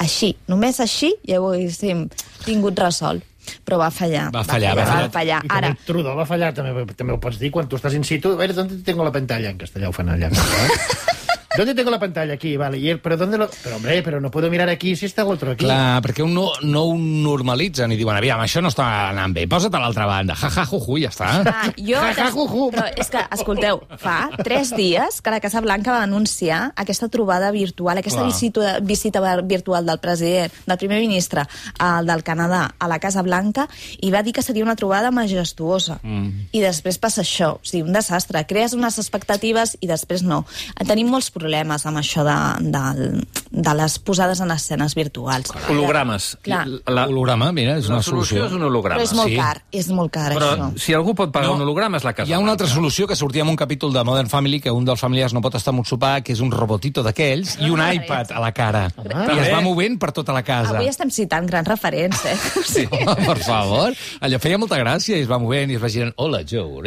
Així, 0.00 0.32
només 0.48 0.80
així, 0.80 1.12
ja 1.28 1.40
ho 1.40 1.50
haguéssim 1.52 2.06
tingut 2.46 2.78
resolt. 2.80 3.26
Però 3.66 3.78
va 3.80 3.88
fallar. 3.90 4.28
Va 4.34 4.42
fallar, 4.46 4.74
va 4.76 4.84
va 4.84 4.90
fallar. 4.92 5.12
fallar. 5.14 5.38
I 5.46 5.52
Ara, 5.56 5.70
Trudeau 5.86 6.18
va 6.18 6.26
fallar, 6.28 6.52
també, 6.54 6.84
també 6.94 7.16
ho 7.16 7.20
pots 7.22 7.40
dir 7.40 7.50
quan 7.50 7.68
tu 7.68 7.78
estàs 7.80 7.96
in 7.96 8.04
situ. 8.06 8.34
A 8.36 8.40
veure, 8.40 8.54
¿dónde 8.54 8.82
tengo 8.86 9.04
la 9.04 9.12
pantalla? 9.12 9.50
En 9.50 9.58
castellà 9.58 9.88
ho 9.88 9.96
fan 9.96 10.12
allà. 10.12 10.30
Eh? 10.30 11.06
¿Dónde 11.56 11.74
tengo 11.74 11.90
la 11.90 11.98
pantalla? 11.98 12.34
Aquí, 12.34 12.56
vale. 12.56 12.78
Y 12.78 12.88
él, 12.88 13.00
¿Pero 13.00 13.16
dónde 13.16 13.36
lo...? 13.36 13.50
Pero, 13.64 13.76
hombre, 13.76 14.02
pero 14.02 14.20
no 14.20 14.30
puedo 14.30 14.48
mirar 14.48 14.68
aquí 14.68 14.94
si 14.94 15.06
está 15.06 15.22
el 15.22 15.28
otro 15.28 15.50
aquí. 15.50 15.64
Clar, 15.64 16.00
perquè 16.00 16.22
un 16.22 16.30
no, 16.30 16.44
no 16.62 16.84
ho 16.86 16.92
normalitzen 16.94 17.90
i 17.90 17.96
diuen, 17.98 18.14
aviam, 18.14 18.38
això 18.44 18.62
no 18.62 18.70
està 18.70 18.86
anant 19.08 19.34
bé, 19.34 19.48
posa't 19.50 19.74
a 19.74 19.80
l'altra 19.82 20.06
banda. 20.06 20.36
Ja, 20.38 20.50
ja, 20.54 20.64
ju, 20.70 20.78
ju, 20.78 20.98
ja 21.02 21.10
està. 21.10 21.30
Ah, 21.50 21.64
jo... 21.74 21.96
Ja, 21.98 22.12
ja, 22.14 22.28
ju, 22.30 22.44
ju. 22.46 22.68
Però 22.70 22.84
és 23.02 23.10
que, 23.10 23.24
escolteu, 23.34 23.82
fa 23.98 24.14
tres 24.38 24.70
dies 24.78 25.18
que 25.18 25.34
la 25.34 25.40
Casa 25.42 25.60
Blanca 25.64 25.96
va 25.96 26.04
anunciar 26.06 26.60
aquesta 26.78 27.10
trobada 27.10 27.50
virtual, 27.50 27.98
aquesta 27.98 28.22
visita, 28.22 28.76
visita 28.78 29.20
virtual 29.42 29.90
del 29.90 29.98
president, 29.98 30.54
del 30.70 30.78
primer 30.78 31.00
ministre, 31.02 31.48
el 31.82 32.06
del 32.06 32.22
Canadà, 32.22 32.62
a 32.78 32.88
la 32.88 33.00
Casa 33.02 33.26
Blanca, 33.26 33.66
i 33.98 34.14
va 34.14 34.22
dir 34.22 34.36
que 34.38 34.46
seria 34.46 34.62
una 34.62 34.78
trobada 34.78 35.10
majestuosa. 35.10 35.98
Mm. 36.04 36.46
I 36.54 36.62
després 36.62 37.02
passa 37.02 37.24
això, 37.26 37.56
o 37.58 37.66
sigui, 37.66 37.82
un 37.90 37.98
desastre. 37.98 38.46
Crees 38.46 38.78
unes 38.78 39.02
expectatives 39.02 39.74
i 39.82 39.90
després 39.90 40.22
no. 40.22 40.44
Tenim 40.86 41.10
molts 41.10 41.26
problemes 41.26 41.39
amb 41.40 41.98
això 42.00 42.22
de, 42.26 42.36
de, 42.70 43.24
de 43.50 43.74
les 43.74 43.98
posades 43.98 44.40
en 44.40 44.50
escenes 44.50 44.94
virtuals. 44.94 45.50
Hologrames. 45.68 46.36
Clar. 46.42 46.66
La, 46.86 47.06
Holograma, 47.06 47.50
mira, 47.52 47.76
és 47.78 47.88
la 47.88 47.96
una 47.96 48.02
solució 48.02 48.40
solució. 48.40 48.46
és 48.46 48.52
un 48.52 48.62
holograma. 48.68 49.00
Però 49.00 49.06
és 49.08 49.14
molt 49.16 49.30
sí. 49.30 49.36
car, 49.36 49.62
és 49.72 49.88
molt 49.88 50.12
car, 50.12 50.32
Però 50.34 50.50
això. 50.54 50.78
si 50.78 50.94
algú 50.94 51.14
pot 51.14 51.32
pagar 51.32 51.48
No. 51.50 51.54
un 51.56 51.62
holograma 51.62 51.96
és 51.98 52.04
la 52.04 52.12
Casa 52.12 52.28
Hi 52.28 52.34
ha 52.34 52.38
una 52.38 52.52
altra 52.52 52.66
solució 52.68 53.06
que 53.06 53.16
sortia 53.16 53.42
en 53.42 53.48
un 53.48 53.56
capítol 53.56 53.92
de 53.92 54.04
Modern 54.04 54.28
Family 54.28 54.60
que 54.60 54.70
un 54.70 54.84
dels 54.84 55.00
familiars 55.00 55.32
no 55.32 55.40
pot 55.40 55.54
estar 55.54 55.72
amb 55.72 55.80
un 55.80 55.84
sopar, 55.84 56.22
que 56.22 56.32
és 56.32 56.40
un 56.40 56.50
robotito 56.50 57.02
d'aquells 57.02 57.56
i 57.60 57.70
un 57.70 57.80
iPad 57.80 58.32
a 58.32 58.40
la 58.40 58.52
cara. 58.52 58.90
I 58.98 59.38
es 59.40 59.50
va 59.52 59.60
movent 59.60 59.98
per 59.98 60.12
tota 60.12 60.32
la 60.32 60.42
casa. 60.42 60.76
Avui 60.76 60.88
estem 60.88 61.10
citant 61.10 61.46
grans 61.46 61.66
referents, 61.68 62.24
eh? 62.24 62.36
Sí, 62.70 62.86
home, 62.90 63.16
per 63.26 63.38
favor. 63.42 63.94
Allò 64.20 64.38
feia 64.38 64.58
molta 64.58 64.78
gràcia 64.78 65.16
i 65.16 65.22
es 65.24 65.28
va 65.30 65.38
movent 65.38 65.70
i 65.70 65.74
es 65.74 65.82
va 65.82 65.88
girant. 65.88 66.12
Hola, 66.16 66.42
Joe. 66.46 66.80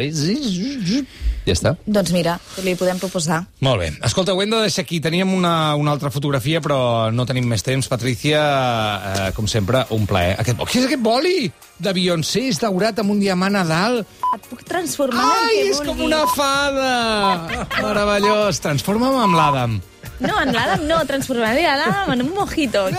Ja 1.44 1.52
està. 1.52 1.74
Doncs 1.84 2.12
mira, 2.14 2.38
li 2.64 2.74
podem 2.78 2.98
proposar. 2.98 3.42
Molt 3.64 3.82
bé. 3.82 3.90
Escolta, 4.06 4.32
hem 4.44 4.52
de 4.52 4.60
deixar 4.62 4.84
aquí. 4.84 5.00
Teníem 5.02 5.32
una, 5.34 5.74
una 5.80 5.90
altra 5.94 6.10
fotografia, 6.14 6.60
però 6.64 7.10
no 7.12 7.24
tenim 7.26 7.46
més 7.50 7.64
temps. 7.66 7.88
Patrícia, 7.90 8.40
eh, 8.40 9.32
com 9.36 9.48
sempre, 9.50 9.82
un 9.96 10.06
plaer. 10.06 10.36
Aquest, 10.40 10.60
què 10.62 10.78
és 10.82 10.86
aquest 10.88 11.02
boli? 11.04 11.50
De 11.82 11.92
Beyoncé, 11.96 12.44
és 12.52 12.60
daurat 12.62 13.00
amb 13.02 13.10
un 13.16 13.18
diamant 13.20 13.56
a 13.58 13.64
dalt. 13.66 14.06
Et 14.36 14.46
puc 14.50 14.62
transformar 14.68 15.24
en 15.24 15.48
Ai, 15.48 15.56
que 15.56 15.70
és 15.72 15.80
com 15.80 15.96
vulguis. 15.96 16.06
una 16.06 16.22
fada! 16.30 17.66
Meravellós. 17.82 18.60
Transforma'm 18.62 19.18
amb 19.24 19.34
l'Adam. 19.40 19.80
No, 20.22 20.36
en 20.40 20.52
l'Adam 20.54 20.84
no, 20.86 21.00
transformaré 21.08 21.64
l'Adam 21.66 22.12
en 22.14 22.22
un 22.28 22.32
mojito. 22.36 22.86
Eh, 22.88 22.94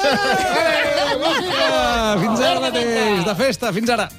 Fins 2.21 2.39
ara 2.43 2.60
mateix, 2.63 3.23
de 3.25 3.36
festa. 3.39 3.71
Fins 3.75 3.89
ara. 3.95 4.10